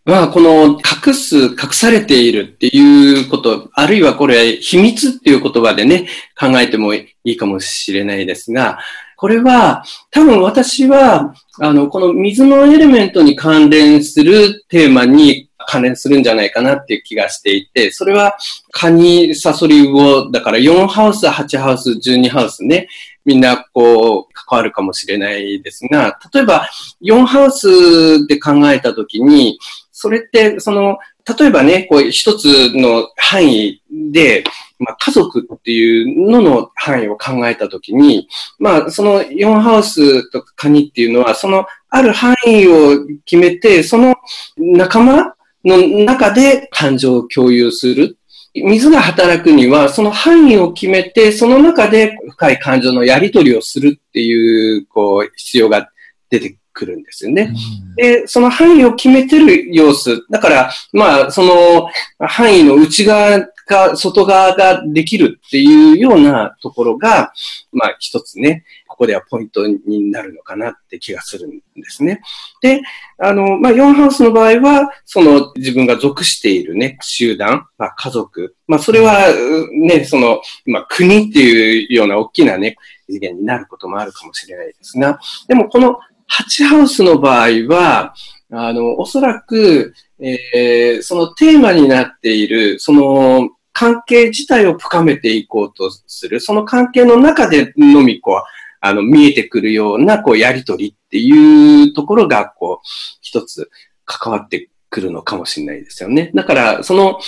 [0.06, 6.08] まあ、この隠す、隠されているっていうこと、あるいはこれ秘密っていう言葉でね、
[6.39, 8.80] 考えてもいいかもしれないですが、
[9.17, 18.38] これは、多分私は、あの、この水のエレメントに関連するテーマに関連するんじゃないかなっていう気がしていて、それは、
[18.71, 22.88] カニ、サソリ、ウオ、だから4ハウス、8ハウス、12ハウスね、
[23.25, 26.69] みんなこう、関わるかもしれないですが、例えば、
[27.01, 29.58] 4ハウスで考えたときに、
[29.91, 30.99] それって、その、
[31.39, 34.43] 例えばね、こう、一つの範囲で、
[34.79, 38.27] まあ、家族っていうのの範囲を考えたときに、
[38.59, 44.15] まあ、その4ハウスとかカニっていうのは、そのある範囲を決めて、その
[44.57, 45.33] 仲間
[45.65, 48.17] の中で感情を共有する。
[48.53, 55.89] 水が働くには、その範囲を決めて、その中で深い感情のやり取りをするっていう、こう、必要が
[56.29, 57.53] 出てくるんですよね。
[57.95, 60.25] で、その範囲を決めてる様子。
[60.29, 67.34] だから、まあ、その範囲の内側が、外側ができるっていうようなところが、
[67.71, 72.21] まあ一つね、ここではポイントになるのかなって気がするんですね。
[72.62, 72.82] で、
[73.19, 79.27] あの、まあ、4ハウスの場合は、その自分が属しているね、集団、まあ、家族、まあ、それは
[79.71, 82.75] ね、その、まあ、国っていうような大きなね、
[83.06, 85.99] 次元になることもあるかもしれないですが、でもこの
[86.30, 88.15] 8ハウスの場合は、
[88.51, 98.43] あの、おそらく、えー、そのテーマになっている、その関係自体を深めていこうとする、その関係の中でのみ、こう、
[98.81, 102.87] あの、見えてくるような、こう、やりとりっていうところが、こう、
[103.21, 103.69] 一つ
[104.03, 106.31] 関わってくるのかもしれないですよね。
[106.33, 107.19] だから、その、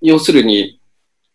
[0.00, 0.80] 要するに、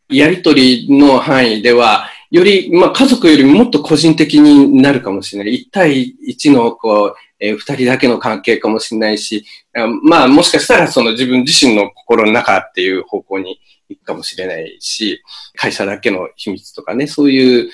[0.10, 5.56] やりとりの範囲では、より、まあ、家族よりもっと個人的になるかもしれない。
[5.56, 9.46] 一対一の、こう、えー、二人だけの関係かもしれないし、
[10.04, 15.22] まあ、もしかしたらその自分自身の心の中っていう方向に行くかもしれないし、
[15.56, 17.72] 会社だけの秘密とかね、そういう、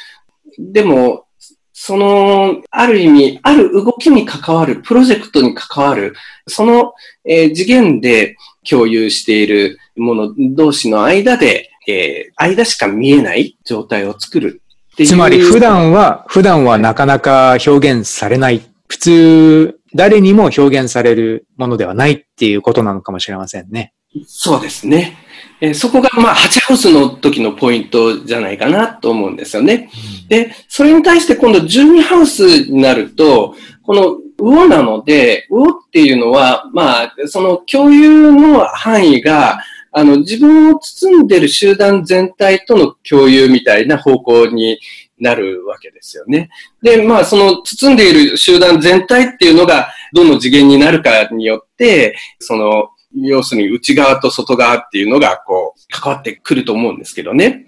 [0.60, 1.26] でも、
[1.74, 6.16] その、ある意味、ある動きに関わる、プロジェクトに関わる、
[6.48, 6.94] その、
[7.26, 8.38] えー、次元で
[8.70, 14.62] 共有しているもの同士の間で、えー、間しか見えない状態を作る
[14.94, 18.62] っていうつまり普段は、普段はなかなか表現されない。
[18.88, 23.94] 普通、誰にも表現されるものではないっていうことなのかもしれませんね。
[24.28, 25.18] そうですね。
[25.62, 29.90] えー、そこが、まあ、8ハウスの時のポイントじゃないかなと思うんですよね。
[30.22, 39.60] うん、で、それに対して今度12ハウスになると、この魚なので、魚っていうのは、まあ、その共有の範囲が、
[39.92, 44.80] あの、自分を包んでる集団全体との共有みたいな方向に
[45.20, 46.50] なるわけですよね。
[46.82, 57.68] で、まあ、その包んでいる集団全体っていうのが、どの次元になるかによって、その、要するに内側と外側っていうのが、こう、関わってくると思うんですけどね。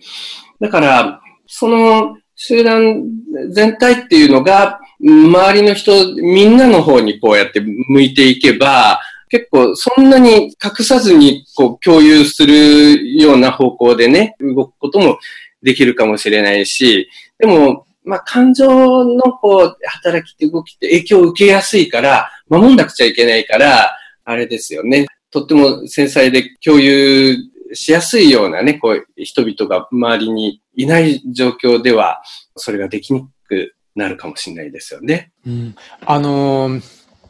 [0.59, 3.03] だから、その集団
[3.51, 15.17] 全体っていうのが、周りの人、みんなの方にこうやって向いていけば、結構そんなに隠さずにこう共有するような方向でね、動くことも
[15.61, 25.07] できるかもしれないし、でも、まあ、感情のこう、働きって動きって影響を受けやすいから、守んなくちゃいけないから、あれですよね。
[25.35, 27.35] とっても繊細で共有
[27.73, 32.21] しやすいようなね、こう、人々が周りにいない状況では、
[32.55, 35.31] それができにくくなるかもしれないですよね。
[35.45, 35.75] うん。
[36.05, 36.81] あのー、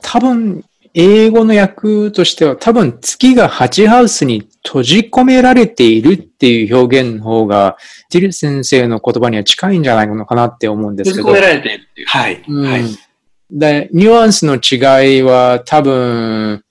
[0.02, 7.76] 多分、英語の訳としては多分月が8ハウスに閉じ込められているっていう表現の方が、
[8.10, 11.24] ティル先生の言葉には近いんじゃないのかなって思うんですけど。
[11.24, 12.08] 閉じ込められているっていう。
[12.08, 12.44] はい。
[12.48, 12.84] うん、はい。
[13.52, 16.65] で、ニュアンスの違いは多分、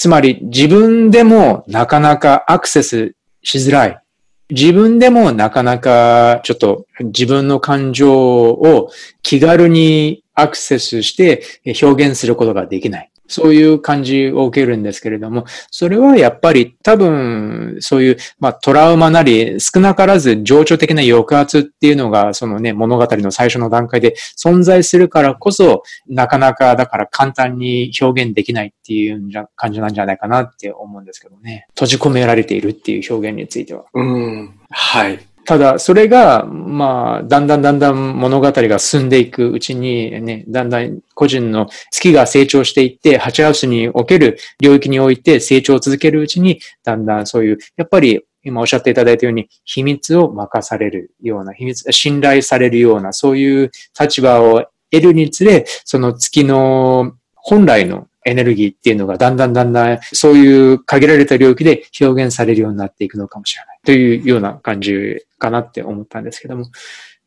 [0.00, 4.02] つまり自分でもなかなかアクセスしづらい。
[4.48, 8.10] 自分でもなかなかちょっと自分の感情
[8.48, 8.90] を
[9.22, 11.42] 気軽にアクセスして
[11.82, 13.10] 表現することができない。
[13.30, 29.20] そういう感じを受けるんですけれども、それはやっぱり多分、そういう、まあ、トラウマなり、少なからず情緒的な抑圧っていうのが、そのね、物語の最初の段階で存在するからこそ、なかなか、だから簡単に表現できないっていう
[29.54, 31.66] 感じなんじゃないかなって思うんですけどね。
[31.74, 33.84] 閉じ込められているっていう表現については。
[33.94, 34.60] うん。
[34.70, 35.20] はい。
[35.44, 66.66] ただ、それが、まあ、だんだんだんだん物語が進んでいくうちに、ね、だんだん個人の月が成長していって、ハチハウスにおける領域において成長を続けるうちに、だんだんそういう、やっぱり今おっしゃっていただいたように、秘密を任されるような、秘密、信頼されるような、そういう立場を得るにつれ、その月の本来のエネルギーっていうのがだんだんだんだんそういう限られた領域で表現されるようになっていくのかもしれないというような感じかなって思ったんですけども、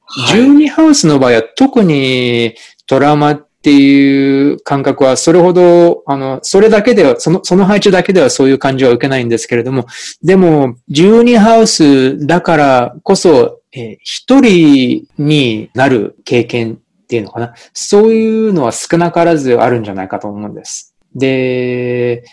[0.05, 9.85] はい、12ハウスの場合は特にトラウマっていう感覚はそれほど、あの、それだけでは、その、その配置だけではそういう感じは受けないんですけれども、
[10.21, 16.79] でも、12ハウスだからこそ、え一人になる経験
[17.13, 17.53] っていうのかな。
[17.73, 20.95] そういうのは少なからずあるんじゃないかと思うんです。
[21.13, 22.23] で、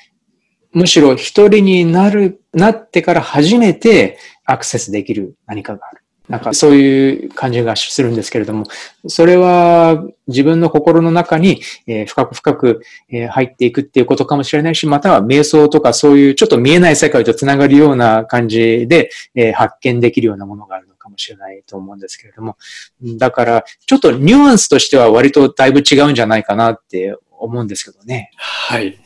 [0.72, 4.16] むしろ一人になる、なってから初めて
[4.46, 6.02] アクセスできる何かがある。
[6.30, 8.64] なんかそういう感じがするんですけれども、
[9.06, 11.60] それは自分の心の中に、
[12.06, 12.82] 深く深く、
[13.30, 19.10] 入っていくっていうことかもしれないし、または瞑想とかそういうちょっと見えない世界とつながるような感じで、
[19.54, 22.56] 発見できるようなものがあるかもしれないと思うんですけれども、
[23.18, 28.30] だからちょっとニュアンスとしては割とだいぶ違うんじゃないかなって思うんですけどね。
[28.36, 28.98] はい。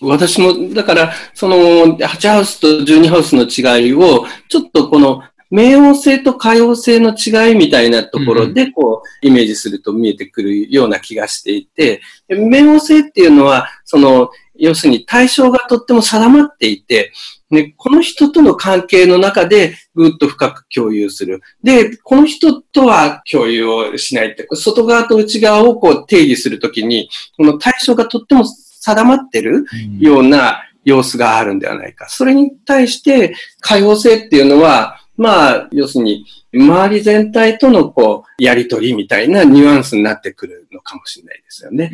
[0.00, 1.56] 私も、だから、その、
[1.98, 17.12] 8ハウスと12ハウスの違いを、ちょっとこの、冥王星と海王星の違いみたいなところで、こう、イメージすると見えてくるような気がしていて、冥王星っていうのは、その、要するに対象がとっても定まっていて、
[17.50, 21.40] ね、この人との関係の中でぐっと深く共有する。
[21.62, 29.64] で、この人とは共有をしないって、外側と内側をこう定義するときに、この対象がとっても定まってる
[29.98, 32.08] ような様子があるんではないか。
[32.08, 41.92] それに対して、開放性っていうのは、まあ、要するに、周り全体とのこう、やりとりみたいなニュアンスになってくるのかもしれないですよね。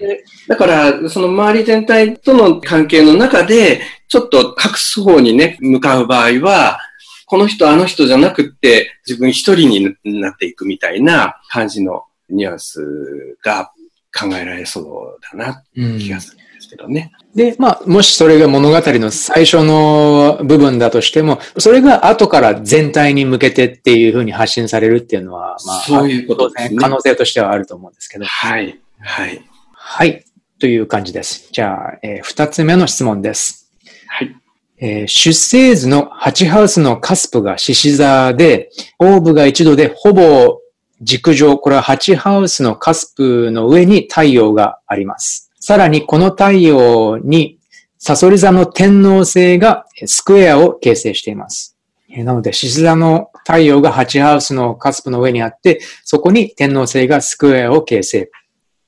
[0.00, 6.80] でだから、その周り全体との関係の中で、ちょっと隠す方にね、向かう場合は、
[7.26, 9.68] この人、あの人じゃなくって、自分一人
[10.04, 13.72] になっていくみたいな感じのニュアンスが
[14.18, 15.62] 考えられそうだな、
[15.98, 17.12] 気がするですけどね。
[17.34, 26.78] で、まあ、もしそれが物語の最初の部分だとしても、それが後から全体に向けてっていうふうに発信されるっていうのは、まあ、そういうことですね。
[26.78, 28.26] 可能性としてはあると思うんですけど。
[28.26, 28.78] はい。
[28.98, 29.42] はい。
[29.72, 30.24] はい。
[30.58, 31.48] という感じです。
[31.52, 33.72] じゃあ、えー、二つ目の質問です。
[34.08, 34.36] はい。
[34.78, 40.60] えー、出生図の8ハウスのカスプが獅子座で、オーブが1度でほぼ
[41.00, 45.45] 軸上、これは8ハウスのカスプの上に太陽があります。
[45.68, 47.58] さらにこの太陽に
[47.98, 51.76] サソリ座の天皇星がスクエアを形成しています。
[52.08, 58.30] なので、獅子座の太陽が8ハウスのカスプの上にあって、そこに天皇星がスクエアを形成。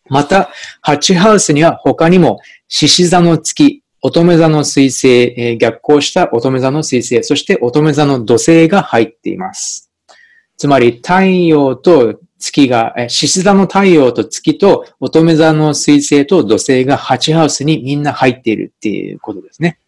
[0.08, 0.50] また、
[0.86, 9.90] 8ハウスには他にも獅子座の月、乙女座の水星、逆行した乙女座の水星、そして乙女座の土星が入っています。
[10.56, 19.78] つまり太陽と月が、獅子座の太陽と月と乙女座の水星と土星が8ハウスにみんな入っているっていうことですね。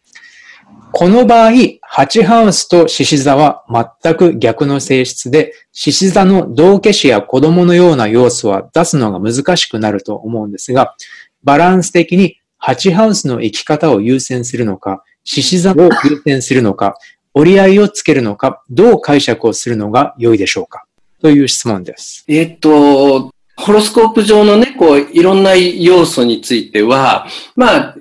[0.92, 3.64] この場合、8ハウスと獅子座は
[4.02, 10.96] 全く逆の性質で、獅子座の道化師や子供のような要素は出すのが難しくなると思うんですが、
[11.44, 16.96] バランス的に8ハウスの生き方を優先するのか、獅子座を優先するのか、
[17.34, 20.86] 折り合いをつけるのか、どう解釈をするのが良いでしょうか？
[21.20, 22.24] という質問です。
[22.28, 27.94] えっと、ホロスコープ上のね、こう、いろんな要素については、まあ、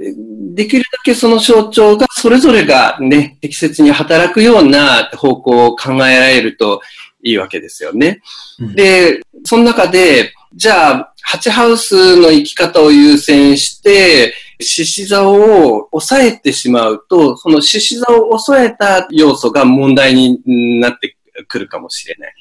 [0.56, 6.82] できるだけその象徴がそれぞれがね、適切に働くような方向を考えられると
[7.22, 8.22] いいわけですよね。
[8.60, 21.16] うん、で、その中で、じゃあ、ハチハウスの生き方を優先して、獅子座を抑えてしまうと、その獅子座を抑えた要素が問題になって
[21.46, 22.34] くるかもしれない。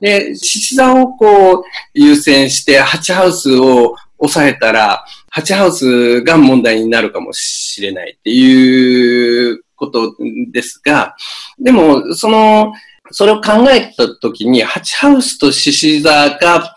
[0.00, 1.62] で、獅子座をこう
[1.94, 10.14] 優先してハチハウスを抑えたら、ハチハウスが問題になるかもしれないっていうこと
[10.52, 11.16] ですが、
[11.58, 12.72] でも、その、
[13.12, 16.74] それを考えたときに、ハチハウスと獅子座が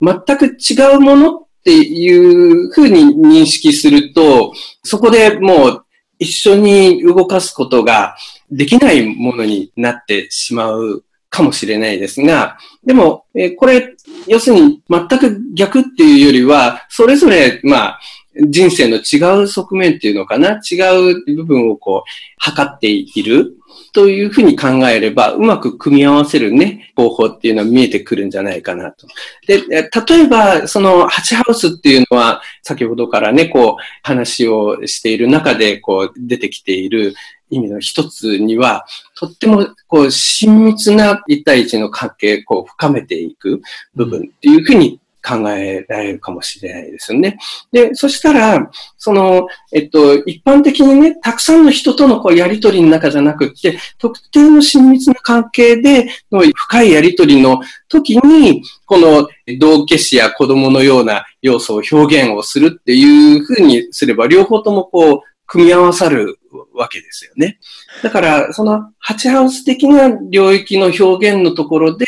[0.00, 4.52] 全く違うものっていうふうに認識すると、
[4.82, 5.84] そこでもう
[6.18, 8.16] 一緒に動かすことが
[8.50, 11.04] できないものになってしまう
[11.34, 13.96] かもしれないですが、でも、えこれ、
[14.28, 18.00] 要するに全く逆っていうよりは、それぞれ、まあ、
[18.48, 20.60] 人生の違う側面っていうのかな？
[20.70, 20.76] 違
[21.12, 23.56] う部分をこう、測っている？
[23.92, 29.06] というふうに考えれば、うまく組み合わせるね、方法っていうのは見えてくるんじゃないかなと。
[29.46, 37.14] で、例えば、その、ハチハウスっていうのは、先ほどからね、こう、話をしている中で、こう、出てきている
[37.50, 38.86] 意味の一つには、
[39.16, 43.60] とっても、こう、親密な一対一の関係、こう、深めていく
[43.94, 47.38] 部分っていうふうに考えられるかもしれないですよね。
[47.72, 59.26] で、そしたら、その、えっと、一般的にね、たくさんの人とのこうやりとりの中じゃなくって、特定の親密な関係での深いやりとりの時に、この
[59.58, 66.38] 道化師や子供のような要素を表現をするっていうふうにすれば、両方ともこう、組み合わさる
[66.74, 67.58] わけですよね。
[68.02, 72.06] だから、そのハチハウス的な領域の表現のところで、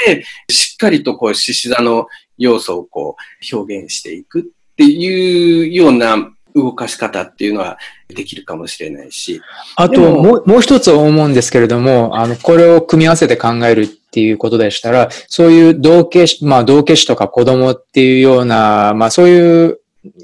[0.50, 2.06] しっかりとこう、獅子座の
[2.38, 3.16] 要素をこ
[3.52, 4.44] う表現していくっ
[4.76, 9.42] ていうような動かし方っていうのはできるかもしれないし。
[9.76, 19.80] あと、もう、もう一つ思うんですけれども、あの、これを組み合わせて考えるっていうことでしたら、そういう道化師、まあ、道化師とか子供っていうような、まあ、そういう、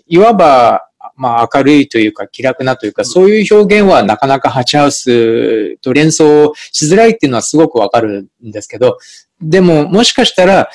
[0.07, 8.99] いわば、まあ、明るいというか、気楽なというか、そういう表現はなかなかハチハウスと連想しづらいっていうのはすごくわかるんですけど、
[9.41, 10.69] でも、もしかしたら、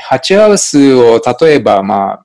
[0.00, 2.24] ハチハウスを例えば、まあ、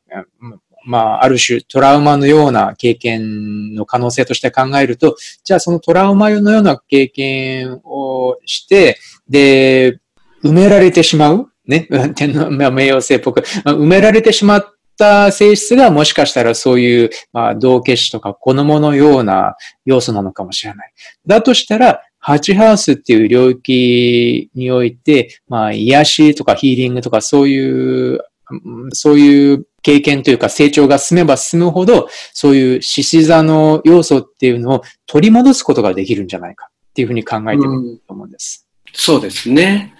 [0.86, 8.98] まあ、ある種トラウマのような経験の可能性として考えると、じゃあそのトラウマのような経験をして、
[9.28, 10.00] で、
[10.44, 20.94] 埋められてしまうね、 天皇、名誉性っぽく、埋められてしまった性質がもしかしたらそういう、まあ、道化師とか子供のような要素なのかもしれない。
[21.26, 28.20] だとしたら、ハチハウスっていう領域において、まあ、癒しとかヒーリングとかそういう、
[28.92, 38.68] そういう経験というか成長が進めば進むほど、そういう獅子座の要素っていうのを取り戻すことができるんじゃないかっていうふうに考えてもいいと思うんです。
[38.86, 39.94] うん、そうですね。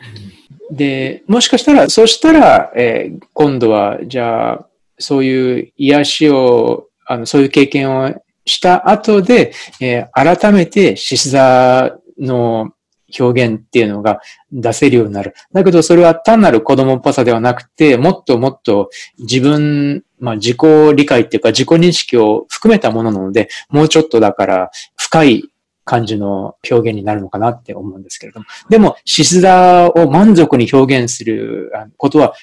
[0.72, 4.68] で、もしかしたら、そうしたら、えー、今度は、じゃあ、
[5.00, 8.14] そういう癒しを、あの、そういう経験を
[8.46, 12.72] した後で、えー、改めて獅子座の
[13.20, 14.20] 表現っていうのが
[14.52, 15.34] 出せるようになる。
[15.54, 18.90] だけどそれは単なる子供っぽさではなくて、もっともっと
[19.20, 20.58] 自分、まあ自己
[20.96, 25.44] 理解っていうか自己認識を含めたものなので、もうちょっとだから深い
[25.88, 28.46] 感じの表現になるのかなって思うんですけれども。
[28.70, 32.34] でも、獅子座を満足に表現することは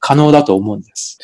[0.00, 1.16] 可能だと思うんです。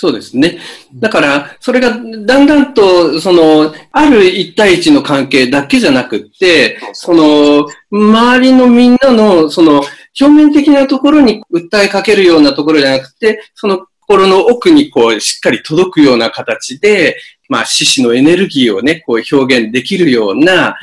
[0.00, 0.58] そうですね。
[0.94, 9.82] だから、それがだんだんと、その、ある一対一の関係だけじゃなくって、その、周りのみんなの、その、
[10.20, 17.16] 表面的なところに訴えかけるようなところじゃなくて、その心の奥にこう、しっかり届くような形で、
[17.50, 20.76] まあ、獅子のエネルギーをね、こう表現できるような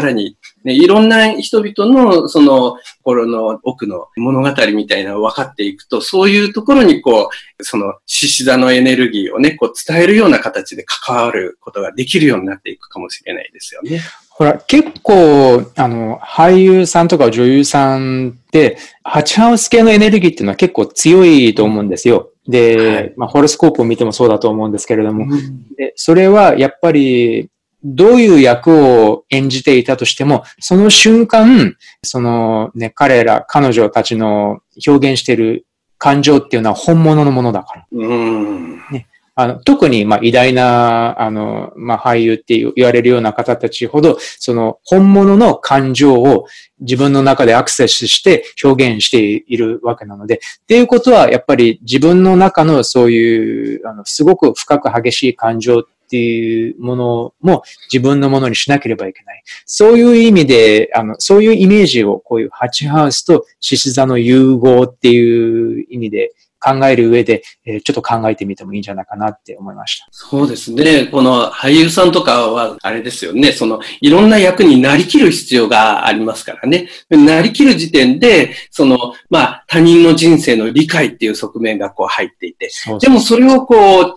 [0.00, 14.00] 力にね、いろんな人々のその心の奥の物語みたいなのを分かっていくと、そういうところにこう、その獅子座のエネルギーをね、こう伝えるような形で関わることができるようになっていくかもしれないですよね。
[14.30, 22.30] ほら、結構、あの、俳優さんとか女優さんって、ハチハウス系のエネルギーっていうのは結構強いと思うんですよ。
[22.48, 27.51] で、はい、まあ、ホロスコープを見てもそうだと思うんですけれども、うん、でそれはやっぱり
[27.84, 35.66] どういう役を演じていたとしても、その瞬間、そのね、彼ら、彼女たちの表現している
[35.98, 37.86] 感情っていうのは本物のものだから。
[37.92, 46.46] うんね、あの特に、まあ、偉大な、あの、まあ、俳優って言われるような方たちほど、その本物の感情を
[46.80, 59.42] 自分の中でアクセスして表現しているわけなので、っていうことは、やっぱり自分の中のそういう、あの、すごく深く激しい感情っていうものも自分のものにしなければいけない。
[59.64, 70.06] そういう意味で、あの、そういうイメージをこういう8ハウスと獅子座の融合っていう意味で考える上で、えー、ちょっと考えてみてもいいんじゃないかなって思いました。
[70.10, 71.06] そうですね。
[71.06, 73.52] この俳優さんとかは、あれですよね。
[73.52, 76.88] その、いろんな役になりきる必要がありますからね。
[77.08, 84.16] なりきる時点で、その、まあ、他人の人生の理解っていう側面がこう入っていて、でもそれをこう、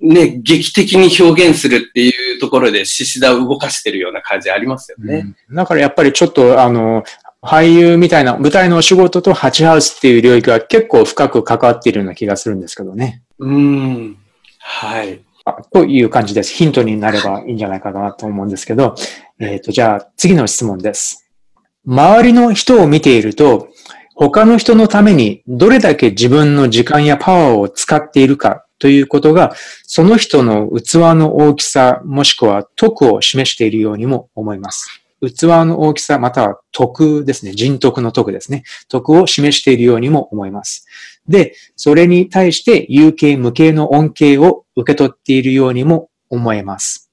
[0.00, 5.34] ね、劇的に表現するっていうところで獅子座を動かしてるような感じありますよね。
[5.48, 7.02] うん、だからやっぱりちょっと、あの、
[7.42, 13.22] 俳優みたいな舞台のお仕事とハチハウスっていう領域は結構深く関わっているような気がするんですけどね。
[13.38, 14.16] うん。
[14.60, 15.20] はい。
[15.72, 16.54] という感じです。
[16.54, 18.94] ヒントになればいいんじゃないかなと思うんですけど、
[19.38, 21.28] えっ、ー、と、じゃあ次の質問です。
[21.86, 23.68] 周りの人を見ていると、
[24.14, 29.54] 他の人のためにどれだけ自分の時間やパワーを使っているかということが、
[29.84, 35.00] その人の器の大きさもしくは徳を示しているようにも思います。
[35.20, 37.52] 器の大きさ、または徳ですね。
[37.52, 38.64] 人徳の徳ですね。
[38.88, 40.86] 徳を示しているようにも思います。
[41.28, 47.10] で、それに対して有形無形の恩恵を受け取っているようにも思えます。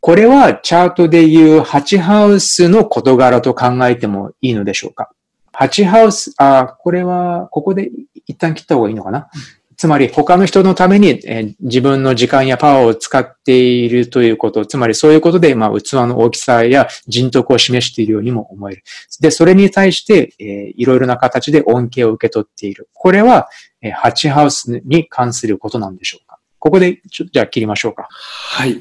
[0.00, 5.12] これはチャートでいう8ハウスの事柄と考えてもいいのでしょうか
[5.52, 7.90] ?8 ハウス、あ、これは、ここで
[8.26, 9.28] 一旦切った方がいいのかな、
[9.76, 18.82] つまり他の人のために、え自分の時間やパワーを使っているということ、つまりそういうことで、まあ、器の大きさや人徳を示しているようにも思える。
[19.20, 22.88] で、それに対して、え、いろいろな形で恩恵を受け取っている。
[22.92, 23.48] これは、
[23.80, 26.38] えー、ハチハウスに関することなんでしょうか？
[26.58, 28.06] ここで、ちょっとじゃあ切りましょうか。
[28.10, 28.80] はい。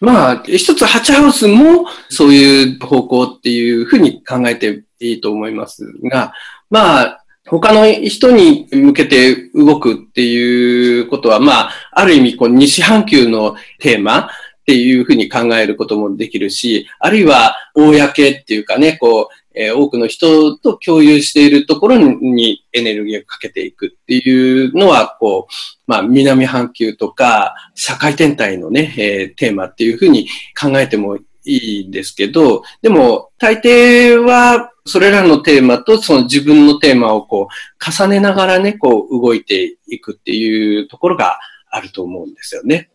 [0.00, 6.32] まあ、一つハチハウスもそういう方向っていうふうに考えていいと思いますが、
[6.68, 7.21] まあ、
[7.60, 14.28] 他の人に向けて動くっていうことは、まあ、ある意味、こう、西半球のテーマっ
[14.64, 25.52] ていうふうに考えることもできるし、あるいは、公っていうかね、こう、えー、多くの人と共有しているところにエネルギーをかけていくっていうのは、こう、
[25.86, 30.26] まあ、南半球とか、社会天体のね、えー、テーマっていうふうに
[30.58, 41.38] 考えてもいいんですけど、でも、大抵は、それらのテーマとその自分のテーマをこう重ねながらね、こう動いていくっていうところが
[41.70, 42.90] あると思うんですよね。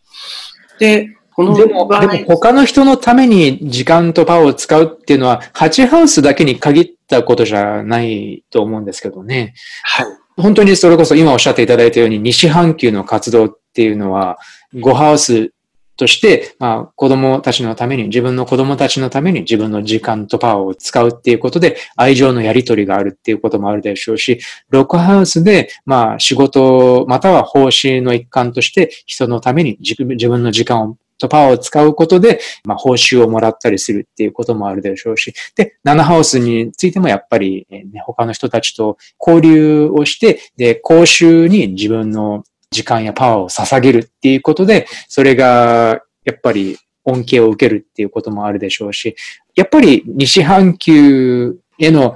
[0.80, 9.54] で、このでも、でも他の人のために時間とパワーを使うっていうのは、ハチハウスだけに限ったことじゃないと思うんですけどね。
[9.84, 10.06] はい。
[10.36, 14.38] 本当にそれこそ今おっしゃっていただいたように、西半球の活動っていうのは、
[14.74, 15.52] 5ハウス
[15.98, 24.40] として、まあ、子供たちのために、自分の子供たちのために自分の時間とパワーを使うっていうことで、愛情のやりとりがあるっていうこともあるでしょうし、
[24.70, 49.16] ロックハウスで、まあ、仕事、または奉仕の一環として、人のために自分の時間をとパワーを使うことで、まあ、報酬をもらったりするっていうこともあるでしょうし、で、ナナハウスについてもやっぱり、ね、他の人たちと交流をして、で、講習に自分の時間やパワーを捧げるっていうことで、それがやっぱり恩恵を受けるっていうこともあるでしょうし、
[49.56, 52.16] やっぱり西半球への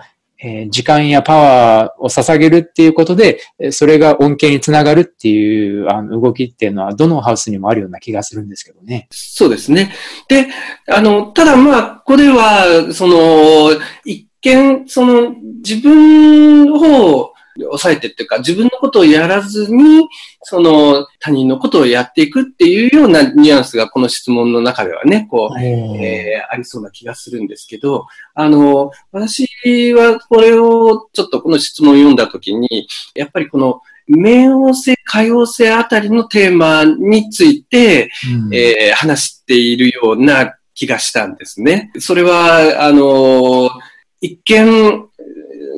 [0.69, 3.39] 時間やパワーを捧げるっていうことで、
[3.71, 9.07] それが恩恵につながるっていうあの動きっていうのは、どのハウスにもあるような気がするんですけどね。
[9.11, 9.93] そうですね。
[10.27, 10.47] で、
[10.87, 17.30] あの、ただまあ、これは、その、一見、その、自分を
[17.65, 20.07] 抑えてっていうか、自分のことをやらずに、
[20.43, 29.47] その他人のことをやっていくっていうようなニュアンスがこの質問の中ではね、こう、えー、ありそうな気がするんですけど、あの、私
[29.93, 38.09] はこれをちょっとこの質問を読んだときに、やっぱりこの、冥王星、海王星あたりのテーマについて、
[38.45, 41.91] うん、えー、話しているような気がしたんですね。
[41.99, 43.69] それは、あの、
[44.19, 45.07] 一見、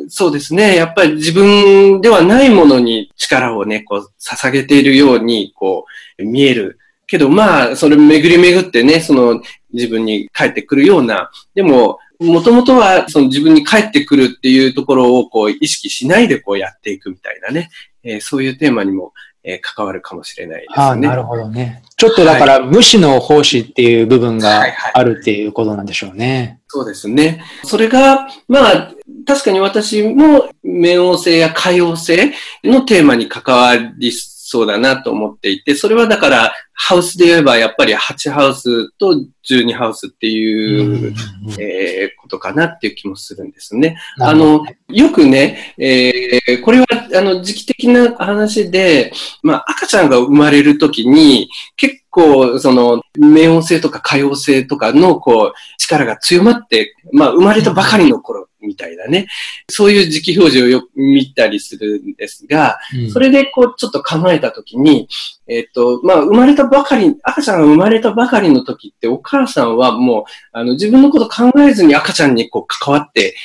[0.09, 0.75] そうですね。
[0.75, 5.85] やっぱり自分ではないものに力をね、こう、捧げているように、こ
[6.17, 6.79] う、見える。
[7.07, 9.41] けど、まあ、それ巡り巡ってね、その、
[9.73, 17.69] 自分に返ってくるような、でも、もともとは、その自分に返ってくるっていうところを、こう、意識しないで、こう、やっていくみたいなね、
[18.03, 20.75] えー、そういうテーマにも、えー、関わるかもしれないですね。
[20.77, 21.83] ああ、なるほどね。
[21.97, 26.27] ちょっとだから、はい、無視の奉仕っていう部分があるっていうことなんでしょうね。
[26.27, 27.43] はいはい、そうですね。
[27.63, 28.92] それが、まあ、
[29.26, 32.32] 確かに私も冥王星や海王星
[32.63, 39.15] のテーマに関わりそうだなと思っていて、それはだから、ハウスで言えばやっぱり8ハウスと
[39.49, 41.13] 12ハウスっていう、
[41.59, 43.97] えー、ことかなっていう気もするんですね。
[44.19, 49.11] あの、よくね、えー、これはあの時期的な話で、
[49.41, 59.28] まあ赤ちゃんが生まれるときに結構、その、冥王星とか海王星とかの、こう、力が強まって、まあ、生まれたばかりの頃みたいなね、
[59.68, 65.09] そういう時期表示をよく見たりするんですが、うん、それで、こう、ちょっと構えたときに、
[65.47, 73.36] えっ、と、まあ、生まれたばかり、赤ちゃんが生まれたばかりの時って、お母さんはもう、あの、自分のこと考えずに赤ちゃんにこう、関わって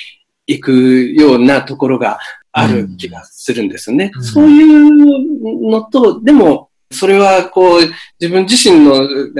[0.46, 2.18] いくようなところが
[2.52, 4.10] ある気がするんですね。
[4.14, 7.80] うん、そういうのと、でも、それは、こう、
[8.18, 8.94] 自分自身の、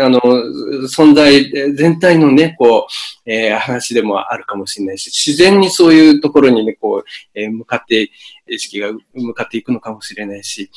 [0.04, 0.20] あの、
[0.86, 2.86] 存在全体のね、こ
[3.26, 8.10] う、えー、話でもあるかもしれないし、自然にそういうところにね、こう、えー、向かって、
[8.46, 10.70] 意識が向かっていくのかもしれないし、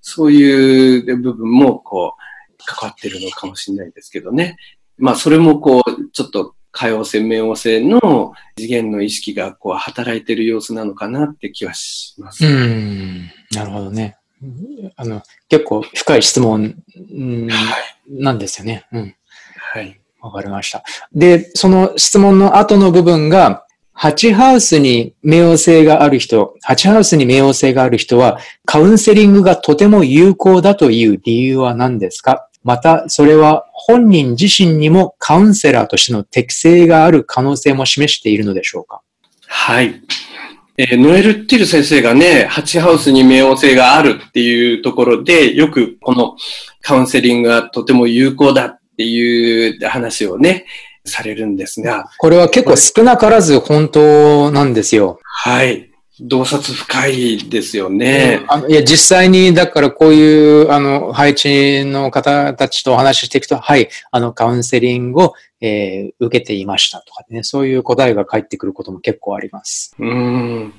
[0.00, 4.56] そういう部分も、こう、関わってるのかもしれないですけどね。
[4.96, 12.44] まあ、それも、こう、ちょっと、可用性、冥王星の次元の意識がこう働いてる様子なのかなって気はします。
[12.44, 13.30] うん。
[13.52, 14.16] なるほどね。
[14.96, 16.76] あの、結構深い質問
[18.08, 18.86] なんですよね。
[18.92, 19.14] うん。
[19.72, 20.00] はい。
[20.20, 20.82] わかりました。
[21.12, 23.66] で、その質問の後の部分が、
[23.96, 32.48] 8ハウスに冥王星がある人、8ハウスに冥王星がある人は、カウンセリングがとても有効だという理由は何ですか？
[32.64, 39.00] また、それは本人自身にもカウンセラーとしての適性がある可能性も示しているのでしょうか？
[39.46, 40.02] はい。
[40.76, 46.36] えー、ノエル・ティル先生がね、ハチハウスに冥王星があるっていうところで、よくこの
[46.82, 50.66] カウンセリングがとても有効だっていう話をね、
[51.04, 52.10] されるんですが。
[52.18, 55.20] これは結構少なからず本当なんですよ。
[55.22, 55.90] はい。
[56.20, 58.44] 洞察深いですよね。
[58.46, 69.96] あのいや、実際に、だからこういう、あの、配置の方たちとお話ししていくと、はい、あの、カウンセリングを、えー、受けていましたとかね、そういう答えが返ってくることも結構あります。
[69.98, 70.72] うん。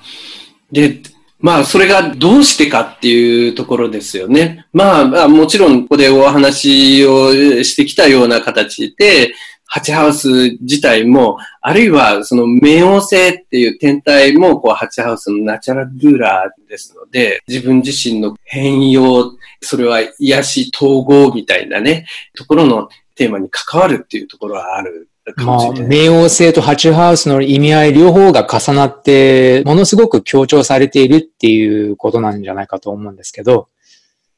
[0.71, 1.01] で、
[1.39, 4.65] まあ、それがどうしてかっていうところですよね。
[4.71, 7.33] まあ、まあ、もちろん、ここでお話を
[7.63, 9.33] してきたような形で、
[9.65, 10.29] ハチハウス
[10.61, 22.05] 自体も、あるいはその冥王星っていう天体も、こう、ハチハウスのナチュラルルーラーですので、自分自身の変容、それは癒し統合みたいなね、
[22.35, 33.67] ところのテーマに関わるっていうところはあるまあ、冥王星とハチハウスの意味合い両方が重なって、ものすごく強調されているっていうことなんじゃないかと思うんですけど、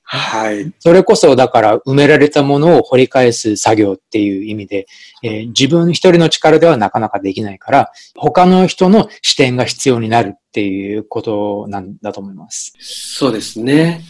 [0.09, 0.71] はい。
[0.79, 4.87] それこそ、だから埋められたものを掘り返す作業っていう意味で、
[5.21, 12.73] えー、自分一人の力ではなかなかできないから、他の人の視点が必要になるっていうことなんだと思います。
[12.79, 14.01] そうですね。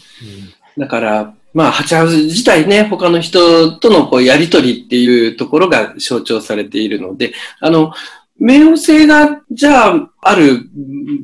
[0.78, 7.91] うん、だから、まあ、ハチハウス自体ね、他の人とのこうやりとりっていうところが象徴されているので、あの、
[8.40, 10.70] 冥王星が、じゃあ、ある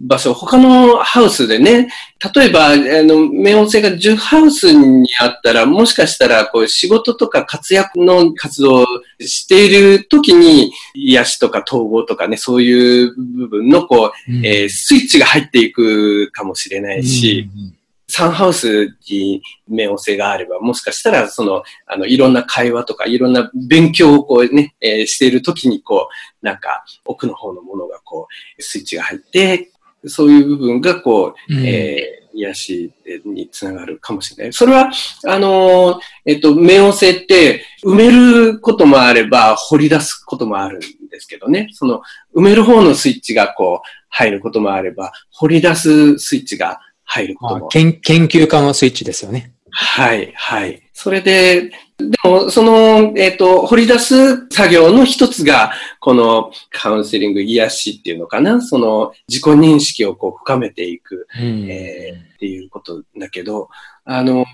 [0.06, 1.90] 場所、他のハウスでね、
[2.34, 8.86] 例えば、あの、冥王星が10ハウスにあったら、もしかしたら、こう、仕事とか活躍の活動を
[9.20, 17.74] している時に、癒しとか統合とかね、そういう部分の、こう、うん、えー、スイッチが入っていくかもしれないし、うんうん
[18.14, 26.10] サンハウスに冥王星があれば、もしかしたら、その、あの、いろんな会話とか、いろんな勉強をこうね、えー、しているときに、こ
[26.42, 28.28] う、なんか、奥の方のものがこ
[28.60, 29.72] う、スイッチが入って、
[30.06, 32.94] そういう部分が、こう、うん、えー、癒し
[33.26, 34.54] につながるかもしれない。
[34.54, 34.92] それは、
[35.26, 41.70] あの、えっと、冥王星って埋めることもあれば掘り出すこともあるんですけどね。
[41.72, 42.02] その
[42.36, 46.80] 埋める方のスイッチがこう入ることもあれば、掘り出すスイッチが
[47.14, 47.68] 入ることも。
[47.68, 49.54] 研研究家のスイッチですよね。
[49.70, 50.82] はい、はい。
[50.94, 63.70] それで、でも、その、えっ、ー、と、掘り出す作業の一つが、このカウンセリング、癒しっていうのかな、その自己認識をこう深めていく、うん、えー、っていうことだけど、
[64.06, 64.46] あの、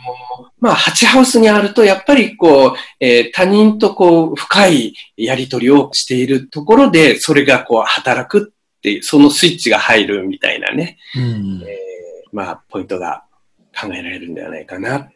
[0.60, 11.88] まあ、ハチハウスにあると、やっぱりこう、えー、他人とこう、深いやりとりをしているところで、それがこう、働くっていう、そのスイッチが入るみたいなね、うん、えー
[12.32, 13.23] まあ、ポイントが
[13.80, 15.09] 考えられるんではないかな。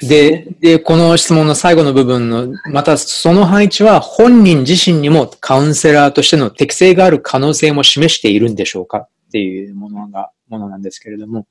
[0.00, 11.46] で、で、この質問の最後の部分の、またその配置は本人自身にもカウンセラーとしての適性がある可能性も示しているんでしょうかっていうものが、ものなんですけれども。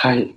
[0.00, 0.34] はい。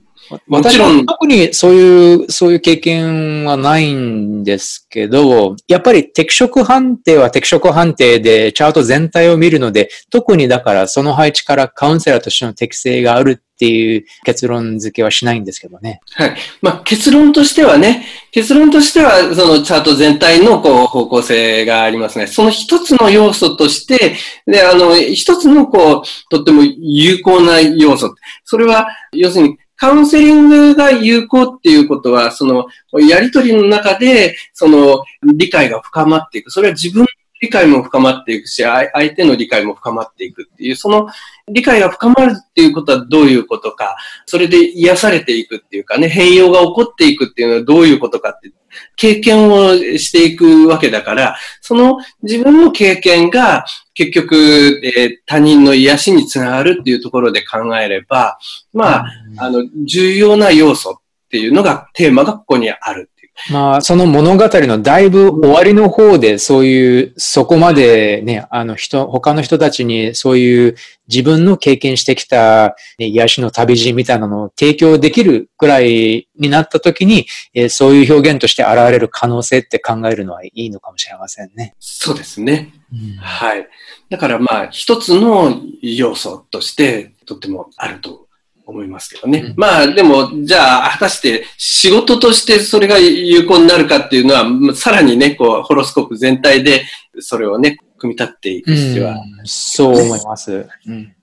[0.47, 16.01] 私は特にそういう、そういう経験はないんですけど、やっぱり適色判定は適色判定でチャート全体を見るので、特にだからその配置からカウンセラーとしての適性があるっていう結論付けはしないんですけどね。
[16.13, 16.35] はい。
[16.63, 22.25] まあ結論としてはね、結論としてはそのチャート全体のこう方向性がありますね。
[22.25, 24.15] その一つの要素として、
[24.47, 28.15] で、あの、一つのこう、とっても有効な要素。
[28.45, 32.65] それは、要するにカウンセリングが有効っていうことは、その、
[33.07, 36.49] やりとりの中で、その、理解が深まっていく。
[36.49, 37.05] それは自分
[37.41, 41.09] 理解も深まっていくし、相手の理解も深まっていくっていう、その
[41.47, 48.51] 理解が深まるっていうことはどういうことか、それで癒されていくっていうかね、変容が起こっていくっていうのはどういうことかって、
[48.95, 53.65] 経験をしていくわけだから、その自分の経験が
[53.95, 58.37] 結局、えー、他人の癒しにつながるっていうところで考えれば、
[58.71, 59.05] まあ、
[59.37, 63.10] あの、重要な要素っていうのが、テーマがここにある。
[63.49, 70.75] まあ、その物語のだいぶ終わりの方で、そういう、そこまでね、あの人、他の人たちにそういう
[71.07, 81.75] 自分の経験してきた、ね、癒しの旅路みたいなのを提供できるくらいになった時に、えー、そういう表現として現れる可能性って考えるのはいいのかもしれませんね。
[81.79, 82.73] そうですね。
[82.93, 83.67] うん、はい。
[84.09, 88.27] だからまあ、一つの要素としてとってもあると
[88.71, 89.39] 思いますけどね。
[89.39, 96.83] うん、まあでも、じゃあ、果たして仕事としてそれが有効になるかっていうのは、さらにね、こう、ホロスコープ全体で
[97.19, 100.67] それをね、組み立っていく必要は、うん、そう思います。
[100.87, 101.13] うん、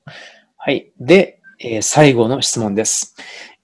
[0.57, 0.93] はい。
[1.01, 3.17] で、えー、最後の質問です。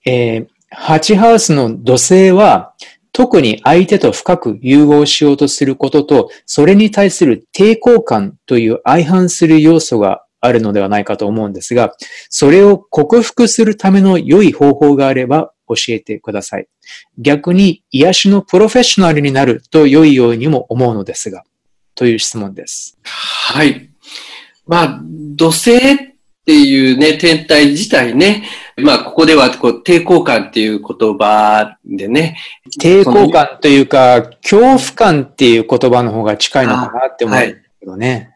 [0.05, 2.74] えー、ハチハウスの土星は、
[3.14, 11.95] 特に相手と深く融合しようとすることと、それに対する抵抗感という相反する要素があるのではないかと思うんですが、
[12.29, 16.69] それを克服するための良い方法があれば教えてください。
[17.19, 21.45] 逆に癒しのプロフェッショナルになると良いようにも思うのですが、
[21.95, 22.99] という質問です。
[23.05, 23.91] はい。
[24.67, 25.77] まあ、土星っ
[26.45, 28.45] ていうね、天体自体ね、
[28.77, 32.37] まあ、ここではこう抵抗感っていう言葉でね。
[32.81, 38.34] 抵抗感というか、恐怖感っていう言葉の方が近いのかなって思うんですけどね。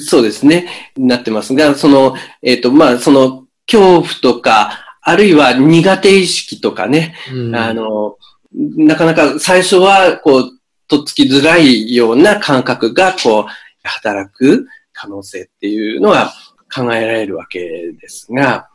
[0.00, 0.92] そうですね。
[0.96, 8.16] なってますが、その、えっ、ー、と、まあ、その、恐怖とか、あるいは苦手意識とかね、うん、あの、
[8.54, 10.50] なかなか最初は、こう、
[10.88, 13.44] とっつきづらいような感覚が、こう、
[13.82, 16.32] 働く可能性っていうのは
[16.74, 18.68] 考えられるわけですが、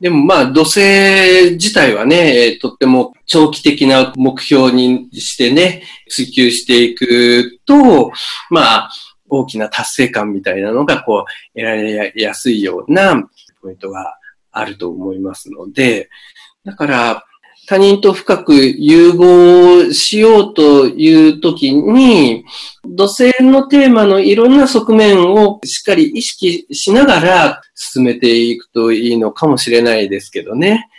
[0.00, 8.12] でもまあ、土星自体はね、とっても長期的な目標にしてね、追求していくと、
[8.50, 8.90] まあ、
[9.40, 13.28] 大きな達成感みたいなのが、こう、得られやすいような
[13.60, 14.18] ポイントが
[14.52, 16.10] あると思いますので、
[16.64, 17.24] だから、
[17.66, 22.44] 他人と深く融合しようというときに、
[22.84, 30.90] 土星のテーマのいろんな側面をしっかり意識しながら進めていくといいのかもしれないですけどね。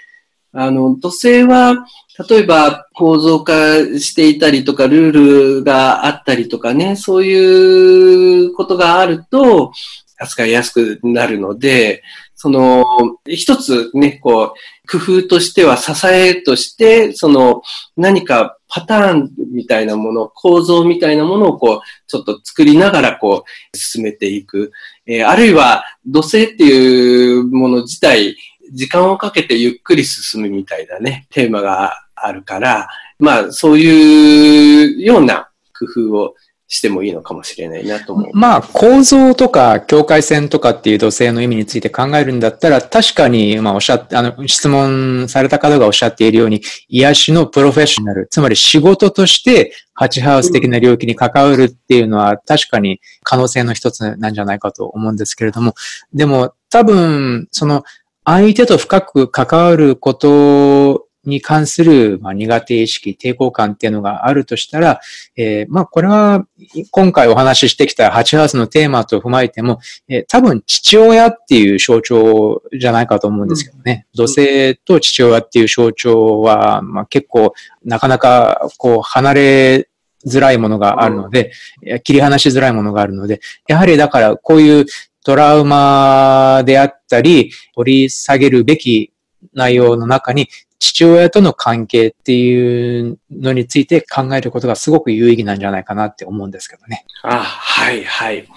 [0.56, 1.86] あの、土星は
[2.30, 3.54] 例えば構造化
[4.00, 9.74] していたりとか、ルールがあったりとかね、そういうことがあると、
[10.18, 12.04] 扱いやすくなるので、
[12.36, 12.86] その、
[13.28, 17.62] 一つね、こう、工夫としては支えとして、その、
[17.98, 24.72] 何かパターンみたいなもの、構造みたいなものをこう、ちょっと作りながらこう、進めていく。
[25.06, 28.38] えー、あるいは、土星っていうもの自体、
[28.72, 32.88] 時間をかけてゆっくり進むみたいなね、テーマがあるから、
[33.20, 36.36] まあ、そういうような工夫を
[36.68, 38.30] してもいいのかもしれないなと思う。
[38.34, 55.76] まあ、構造とか境界線とかっていう土星の意味について考えるんだったら、確かに、まあ、おっしゃって、あの、質問された方がおっしゃっているように、癒しのプロフェッショナル、つまり仕事としてハチハウス的な領域に関わるっていうのは、確かに可能性の一つなんじゃないかと思うんですけれども、
[56.14, 57.84] でも、多分、その、
[58.26, 65.00] 相手と深く関わることに関する、まあ、苦手意識、抵抗感っていうのがあるとしたら、
[65.36, 66.46] えー、まあ、これは、
[66.92, 74.06] 今回お話ししてきたハチハウスのテーマと踏まえても、えー、多分父親っていう象徴じゃないかと思うんですけどね。
[74.14, 77.54] うん、土星と父親っていう象徴は、まあ、結構、
[77.84, 79.90] なかなか、こう、離れ
[80.26, 81.52] づらいものがあるので、
[81.86, 84.86] うん、切り離しづらいものがあるので、やはりだからこういう
[85.26, 89.12] トラウマであったり、掘り下げるべき
[89.54, 97.06] 内容の中に父親との関係っていうのについて考えることがすごく有意義なんじゃないかなって思うんですけどね。
[97.24, 98.48] あはいはい。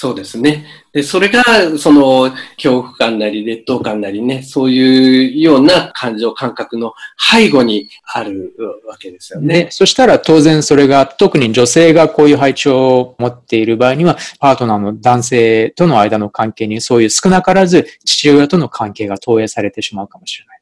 [0.00, 0.64] そうですね。
[0.92, 1.42] で、それが、
[1.76, 8.54] その、恐怖感なり、劣等感なりね、そういうような感情、感覚の背後にある
[8.86, 9.66] わけですよね。
[9.72, 20.60] そしたら当然それが、特に女性がこういう配置を持っている場合には、パートナーの男性との間の関係に、そういう少なからず父親との関係が投影されてしまうかもしれない。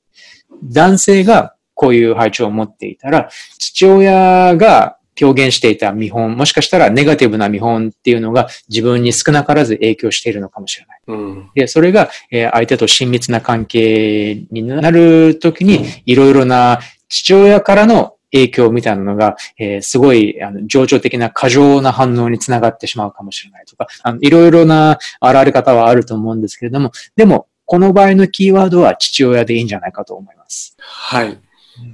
[0.63, 3.29] 男性がこういう配置を持っていたら、
[3.59, 11.01] 父親が表現していた見本、もしかしたらネガティブな見本っていうのが自分に少なからず影響しているのかもしれない。
[11.07, 30.77] うん、で、それが、えー、相手と親密な関係になるときに、いろいろな父親からの影響みたいなのが、えー、すごい、あの、情緒的な過剰な反応につながってしまうかもしれないとか、あの、いろいろな現れ方はあると思うんですけれども、でも、この場合のキーワードは父親でいいんじゃないかと思います。
[30.79, 31.39] はい。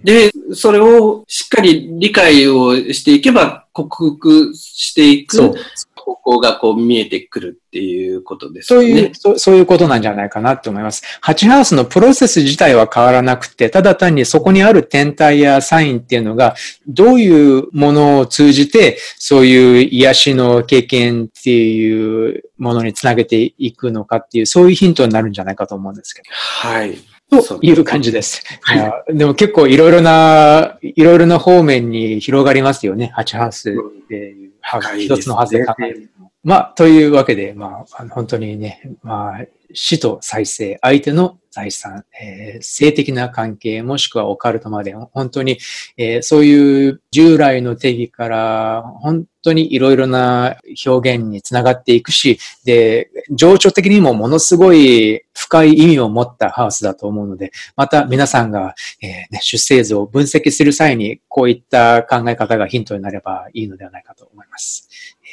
[0.04, 5.54] で、それをしっかり理解をしていけば克服していく
[5.94, 8.80] 方向がこう見えてくるっていうことですね。
[8.80, 11.02] そういうそ、そういうことなんじゃないかなと思います。
[11.20, 16.54] ハチハウスのプロセス自体は変わらなくて、ただ単にそこにある天体やサインっていうのが、
[16.86, 26.28] どういうものを通じて、そういう癒しの経験っていうものにつなげていくのかっていう、そういうヒントになるんじゃないかと思うんですけど。
[26.30, 26.98] はい。
[27.40, 28.42] という感じです。
[28.60, 33.12] はい、でも結構いろいろな、いろいろな方面に広がりますよね。
[33.14, 33.74] ハチハウスっ
[34.08, 34.52] ていう、
[34.98, 36.10] 一つのハウスで考える。
[36.44, 45.58] まあ、というわけで、まあ、本当にね、まあ、死と再生、相手の財産、えー、性的な関係、もしくはオカルトまで、本当に、
[45.98, 50.56] えー、そういう従来の定義から、本当にいろいろな
[50.86, 64.88] 表現につながっていくし、で、情緒的にもものすごい深い意味を持ったハウスだと思うので、また皆さんが、えーね、出生図を分析する際に、こういった考え方がヒントになればいいのではないかと思います。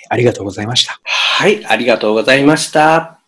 [0.10, 1.00] ありがとうございました。
[1.04, 3.19] はい、ありがとうございました。